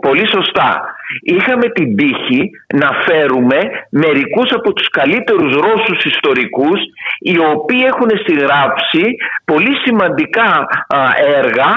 [0.00, 0.94] Πολύ σωστά.
[1.22, 3.58] Είχαμε την τύχη να φέρουμε
[3.90, 6.80] μερικούς από τους καλύτερους Ρώσους ιστορικούς
[7.18, 9.04] οι οποίοι έχουν συγγράψει
[9.44, 10.66] πολύ σημαντικά
[11.36, 11.70] έργα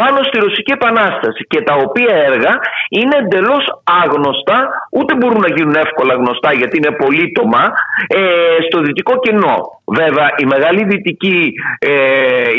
[0.00, 2.52] πάνω στη Ρωσική Επανάσταση και τα οποία έργα
[2.98, 3.64] είναι εντελώς
[4.02, 4.56] άγνωστα,
[4.96, 7.62] ούτε μπορούν να γίνουν εύκολα γνωστά γιατί είναι πολύτομα
[8.06, 8.20] ε,
[8.66, 9.56] στο δυτικό κοινό.
[9.98, 11.92] Βέβαια, οι μεγάλοι δυτικοί ε,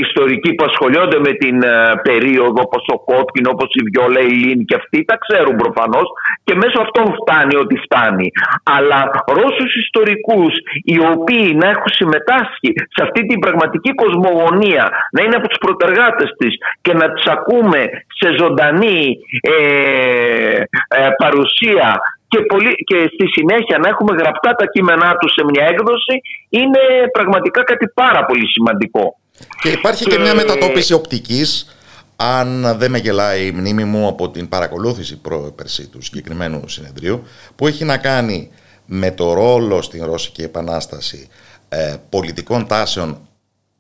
[0.06, 1.76] ιστορικοί που ασχολιόνται με την ε,
[2.08, 6.08] περίοδο όπως ο Κότκιν, όπως η Βιόλα, η Λίν και αυτοί τα ξέρουν προφανώς
[6.44, 8.28] και μέσω αυτών φτάνει ό,τι φτάνει.
[8.76, 9.00] Αλλά
[9.38, 10.54] Ρώσους ιστορικούς
[10.92, 14.84] οι οποίοι να έχουν συμμετάσχει σε αυτή την πραγματική κοσμογονία,
[15.14, 17.82] να είναι από τους προτεργάτε της και να τι ακούμε
[18.20, 19.00] σε ζωντανή
[19.42, 20.64] ε,
[21.00, 21.88] ε, παρουσία
[22.32, 26.16] και, πολύ, και στη συνέχεια να έχουμε γραπτά τα κείμενά τους σε μια έκδοση
[26.50, 26.82] είναι
[27.12, 29.18] πραγματικά κάτι πάρα πολύ σημαντικό.
[29.62, 31.76] Και υπάρχει και, μια μετατόπιση οπτικής
[32.16, 37.24] αν δεν με γελάει η μνήμη μου από την παρακολούθηση πρόπερση του συγκεκριμένου συνεδρίου
[37.56, 38.52] που έχει να κάνει
[38.86, 41.28] με το ρόλο στην Ρώσικη Επανάσταση
[41.70, 43.28] ε, πολιτικών τάσεων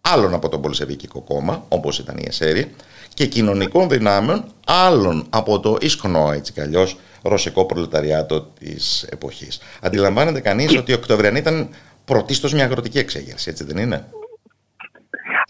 [0.01, 2.75] άλλων από τον Πολυσεβίκικο κόμμα, όπως ήταν η ΕΣΕΡΙ,
[3.13, 9.61] και κοινωνικών δυνάμεων άλλων από το ίσκονο έτσι κι αλλιώς ρωσικό προλεταριάτο της εποχής.
[9.81, 11.69] Αντιλαμβάνεται κανείς ότι η Οκτωβριανή ήταν
[12.05, 14.05] πρωτίστως μια αγροτική εξέγερση, έτσι δεν είναι;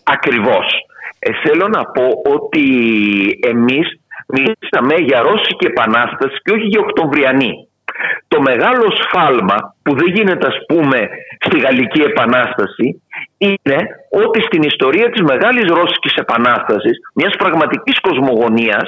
[0.04, 0.66] Ακριβώς.
[1.20, 2.64] Ε, θέλω να πω ότι
[3.48, 7.68] εμείς μιλήσαμε για Ρώσικη Επανάσταση και όχι για Οκτωβριανή.
[8.28, 13.02] Το μεγάλο σφάλμα που δεν γίνεται ας πούμε στη Γαλλική Επανάσταση
[13.38, 13.78] είναι
[14.10, 18.88] ότι στην ιστορία της Μεγάλης Ρώσικης Επανάστασης, μιας πραγματικής κοσμογονίας,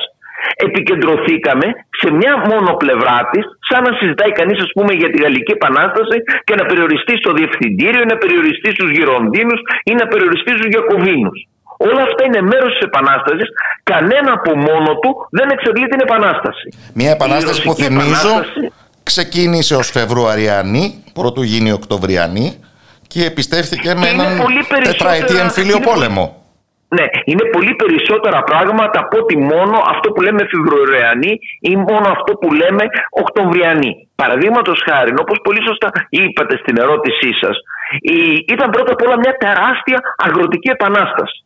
[0.66, 1.68] επικεντρωθήκαμε
[2.02, 6.18] σε μια μόνο πλευρά της, σαν να συζητάει κανείς, ας πούμε, για τη Γαλλική Επανάσταση
[6.48, 11.38] και να περιοριστεί στο Διευθυντήριο, ή να περιοριστεί στους Γυρονδίνου ή να περιοριστεί στους Γιακοβίνους.
[11.78, 13.48] Όλα αυτά είναι μέρος της Επανάστασης.
[13.84, 16.68] Κανένα από μόνο του δεν εξαντλεί την Επανάσταση.
[16.94, 18.72] Μια επανάσταση Η που Ρωσική θυμίζω Επανάσταση-
[19.04, 22.60] ξεκίνησε ως Φεβρουαριανή, πρωτού γίνει Οκτωβριανή
[23.08, 26.43] και επιστέφθηκε με Είναι έναν πολύ περισσότερα- τετραετή εμφύλιο είναι- πόλεμο.
[26.98, 32.34] Ναι, είναι πολύ περισσότερα πράγματα από ότι μόνο αυτό που λέμε Φεβρουαριανή ή μόνο αυτό
[32.34, 34.08] που λέμε Οκτωβριανή.
[34.16, 37.56] Παραδείγματος χάρη, όπως πολύ σωστά είπατε στην ερώτησή σας,
[38.48, 41.46] ήταν πρώτα απ' όλα μια τεράστια αγροτική επανάσταση.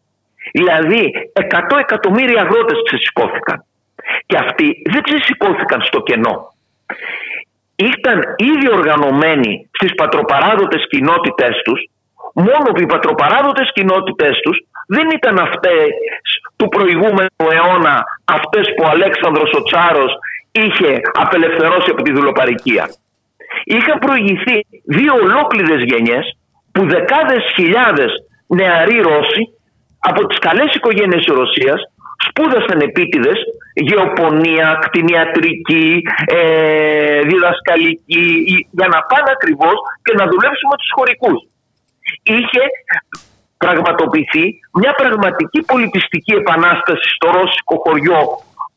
[0.51, 3.65] Δηλαδή, 100 εκατομμύρια αγρότες ξεσηκώθηκαν.
[4.25, 6.35] Και αυτοί δεν ξεσηκώθηκαν στο κενό.
[7.75, 11.81] Ήταν ήδη οργανωμένοι στις πατροπαράδοτες κοινότητές τους
[12.45, 14.57] μόνο που οι πατροπαράδοτες κοινότητές τους
[14.87, 15.87] δεν ήταν αυτές
[16.55, 20.11] του προηγούμενου αιώνα αυτές που ο Αλέξανδρος ο Τσάρος
[20.51, 22.85] είχε απελευθερώσει από τη δουλοπαρικία.
[23.65, 24.55] Είχαν προηγηθεί
[24.85, 26.37] δύο ολόκληρες γενιές
[26.71, 28.11] που δεκάδες χιλιάδες
[28.47, 29.43] νεαροί Ρώσοι
[29.99, 31.81] από τις καλές οικογένειες της Ρωσίας
[32.27, 33.39] σπούδασαν επίτηδες
[33.73, 41.39] γεωπονία, κτηνιατρική, ε, διδασκαλική ή- για να πάνε ακριβώς και να δουλέψουν με τους χωρικούς.
[42.23, 42.63] Είχε
[43.57, 48.21] πραγματοποιηθεί μια πραγματική πολιτιστική επανάσταση στο ρώσικο χωριό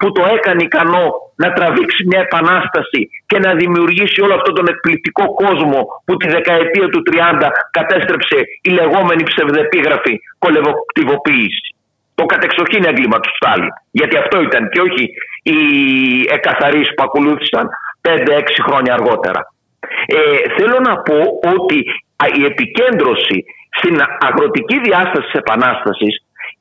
[0.00, 1.06] που το έκανε ικανό
[1.42, 6.86] να τραβήξει μια επανάσταση και να δημιουργήσει όλο αυτόν τον εκπληκτικό κόσμο που τη δεκαετία
[6.88, 11.68] του 30 κατέστρεψε η λεγόμενη ψευδεπίγραφη κολεβοκτιβοποίηση.
[12.14, 13.72] Το κατεξοχήν έγκλημα του Στάλιν.
[13.90, 15.04] Γιατί αυτό ήταν και όχι
[15.42, 15.60] οι
[16.36, 17.68] εκαθαρίσεις που ακολούθησαν
[18.08, 19.40] 5-6 χρόνια αργότερα.
[20.06, 20.16] Ε,
[20.56, 21.18] θέλω να πω
[21.54, 22.09] ότι α,
[22.40, 23.44] η επικέντρωση
[23.78, 26.14] στην αγροτική διάσταση της Επανάστασης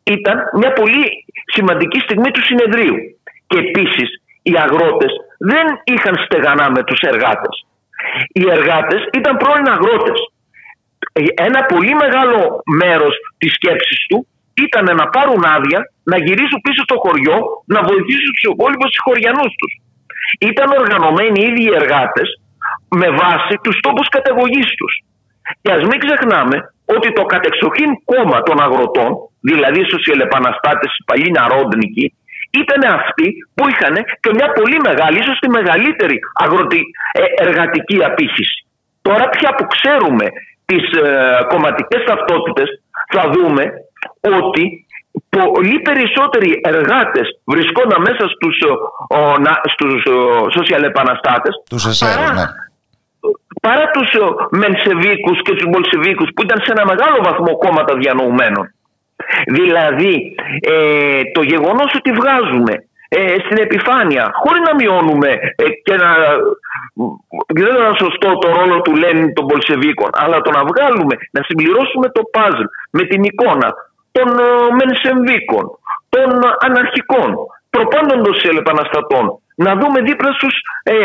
[0.03, 2.95] ήταν μια πολύ σημαντική στιγμή του συνεδρίου.
[3.47, 4.09] Και επίσης
[4.41, 7.65] οι αγρότες δεν είχαν στεγανά με τους εργάτες.
[8.33, 10.19] Οι εργάτες ήταν πρώην αγρότες.
[11.13, 16.81] Ε, Ένα πολύ μεγάλο μέρος της σκέψης του ήταν να πάρουν άδεια, να γυρίσουν πίσω
[16.83, 19.73] στο χωριό, να βοηθήσουν τους υπόλοιπους συγχωριανούς τους.
[20.39, 22.29] Ήταν οργανωμένοι οι ίδιοι οι εργάτες
[22.89, 24.93] με βάση τους τόπους καταγωγής τους.
[25.61, 26.57] Και ας μην ξεχνάμε
[26.95, 29.11] ότι το κατεξοχήν κόμμα των αγροτών,
[29.49, 32.05] δηλαδή οι σοσιαλεπαναστάτες, οι παλιοί ναρόντνικοι,
[32.61, 36.81] ήταν αυτοί που είχαν και μια πολύ μεγάλη, ίσως τη μεγαλύτερη αγροτη,
[37.19, 38.57] ε, εργατική απήχηση.
[39.01, 40.25] Τώρα πια που ξέρουμε
[40.65, 41.05] τις ε,
[41.51, 42.67] κομματικές ταυτότητες
[43.13, 43.63] θα δούμε
[44.39, 44.63] ότι
[45.29, 48.71] πολύ περισσότεροι εργάτες βρισκόνταν μέσα στους, ε,
[49.17, 50.15] ο, να, στους ε,
[50.57, 52.45] σοσιαλεπαναστάτες Τους εσέρ, παρά, ναι.
[53.61, 54.25] Παρά τους ε,
[54.61, 58.65] Μενσεβίκους και τους Μπολσεβίκους που ήταν σε ένα μεγάλο βαθμό κόμματα διανοουμένων.
[59.57, 62.73] Δηλαδή ε, το γεγονός ότι βγάζουμε
[63.09, 66.09] ε, στην επιφάνεια χωρίς να μειώνουμε ε, και να
[67.57, 72.07] δεν είναι σωστό το ρόλο του Λένιν των Πολσεβίκων αλλά το να βγάλουμε, να συμπληρώσουμε
[72.09, 73.69] το παζλ με την εικόνα
[74.11, 75.65] των ε, Μενσεμβίκων,
[76.09, 76.29] των
[76.65, 77.29] αναρχικών,
[77.69, 79.25] προπάντων των σελεπαναστατών
[79.65, 80.95] να δούμε δίπλα στους ε,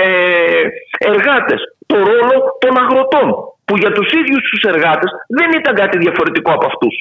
[1.12, 3.28] εργάτες το ρόλο των αγροτών
[3.64, 6.94] που για τους ίδιους τους εργάτες δεν ήταν κάτι διαφορετικό από αυτούς.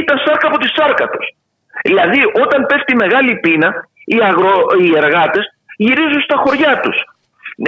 [0.00, 1.26] Ήταν σάρκα από τη σάρκα τους.
[1.88, 3.70] Δηλαδή όταν πέφτει μεγάλη πείνα
[4.04, 4.52] οι, αγρο...
[4.82, 5.44] οι εργάτες
[5.76, 6.96] γυρίζουν στα χωριά τους.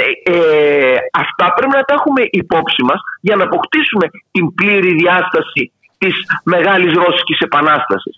[0.02, 5.62] Ε, ε, αυτά πρέπει να τα έχουμε υπόψη μας για να αποκτήσουμε την πλήρη διάσταση
[5.98, 6.14] της
[6.44, 8.16] Μεγάλης Ρώσικης Επανάστασης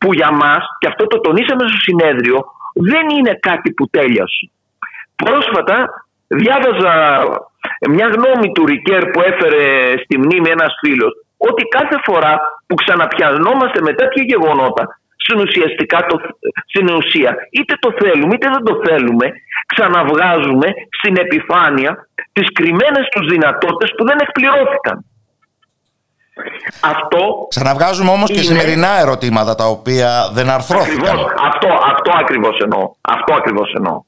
[0.00, 2.38] που για μας, και αυτό το τονίσαμε στο συνέδριο,
[2.74, 4.50] δεν είναι κάτι που τέλειωσε.
[5.16, 6.92] Πρόσφατα διάβαζα
[7.90, 13.80] μια γνώμη του Ρικέρ που έφερε στη μνήμη ένας φίλος ότι κάθε φορά που ξαναπιανόμαστε
[13.82, 16.16] με τέτοια γεγονότα στην, ουσιαστικά το,
[16.66, 19.26] στην ουσία είτε το θέλουμε είτε δεν το θέλουμε
[19.66, 20.68] ξαναβγάζουμε
[20.98, 25.04] στην επιφάνεια τις κρυμμένες τους δυνατότητες που δεν εκπληρώθηκαν.
[26.84, 31.06] Αυτό Ξαναβγάζουμε όμως και είναι- σημερινά ερωτήματα τα οποία δεν αρθρώθηκαν.
[31.08, 31.32] Ακριβώς.
[31.48, 32.90] Αυτό, αυτό ακριβώς εννοώ.
[33.00, 34.02] Αυτό ακριβώς εννοώ.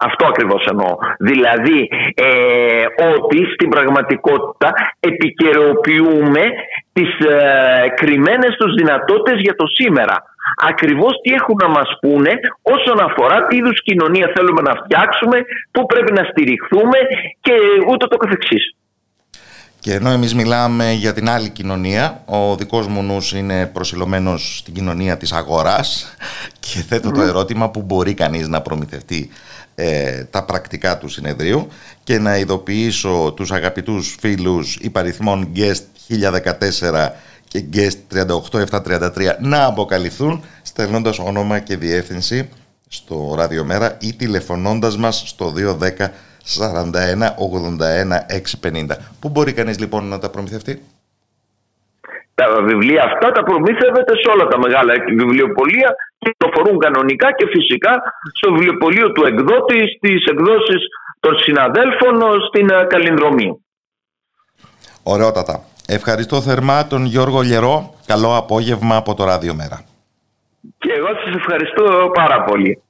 [0.00, 0.96] Αυτό ακριβώς εννοώ.
[1.18, 2.84] Δηλαδή ε,
[3.14, 6.42] ότι στην πραγματικότητα επικαιροποιούμε
[6.92, 10.16] τις ε, κρυμμένες τους δυνατότητες για το σήμερα.
[10.70, 12.32] Ακριβώς τι έχουν να μας πούνε
[12.62, 15.38] όσον αφορά τι είδους κοινωνία θέλουμε να φτιάξουμε,
[15.72, 16.98] πού πρέπει να στηριχθούμε
[17.40, 17.52] και
[17.90, 18.64] ούτω το καθεξής.
[19.86, 24.74] Και ενώ εμείς μιλάμε για την άλλη κοινωνία, ο δικός μου νους είναι προσιλωμένος στην
[24.74, 26.14] κοινωνία της αγοράς
[26.60, 29.28] και θέτω το ερώτημα που μπορεί κανείς να προμηθευτεί
[29.74, 31.68] ε, τα πρακτικά του συνεδρίου
[32.04, 35.82] και να ειδοποιήσω τους αγαπητούς φίλους υπαριθμών Guest
[36.90, 37.08] 1014
[37.48, 38.26] και Guest
[38.70, 39.10] 38733
[39.40, 42.48] να αποκαλυφθούν στέλνοντας όνομα και διεύθυνση
[42.88, 46.10] στο ραδιομέρα ή τηλεφωνώντας μας στο 210
[46.46, 48.26] 41 81
[48.62, 48.96] 650.
[49.20, 50.82] Πού μπορεί κανείς λοιπόν να τα προμηθευτεί;
[52.34, 57.92] Τα βιβλία αυτά τα προμήθευεται σε όλα τα μεγάλα βιβλιοπολία και προφορούν κανονικά και φυσικά
[58.34, 60.80] στο βιβλιοπωλείο του εκδότη, στις εκδόσεις
[61.20, 62.14] των συναδέλφων
[62.48, 63.60] στην ε, Καλινδρομή.
[65.02, 65.64] Ωραιότατα.
[65.86, 67.94] Ευχαριστώ θερμά τον Γιώργο Λερό.
[68.06, 69.84] Καλό απόγευμα από το Ράδιο Μέρα.
[70.78, 72.82] Και εγώ σας ευχαριστώ πάρα πολύ.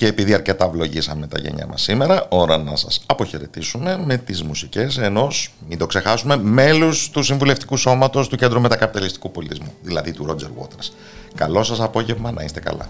[0.00, 4.98] Και επειδή αρκετά βλογήσαμε τα γενιά μας σήμερα, ώρα να σας αποχαιρετήσουμε με τις μουσικές
[4.98, 10.48] ενός, μην το ξεχάσουμε, μέλους του Συμβουλευτικού Σώματος του Κέντρου Μετακαπιταλιστικού Πολιτισμού, δηλαδή του Ρότζερ
[10.60, 10.92] Waters.
[11.34, 12.88] Καλό σας απόγευμα, να είστε καλά.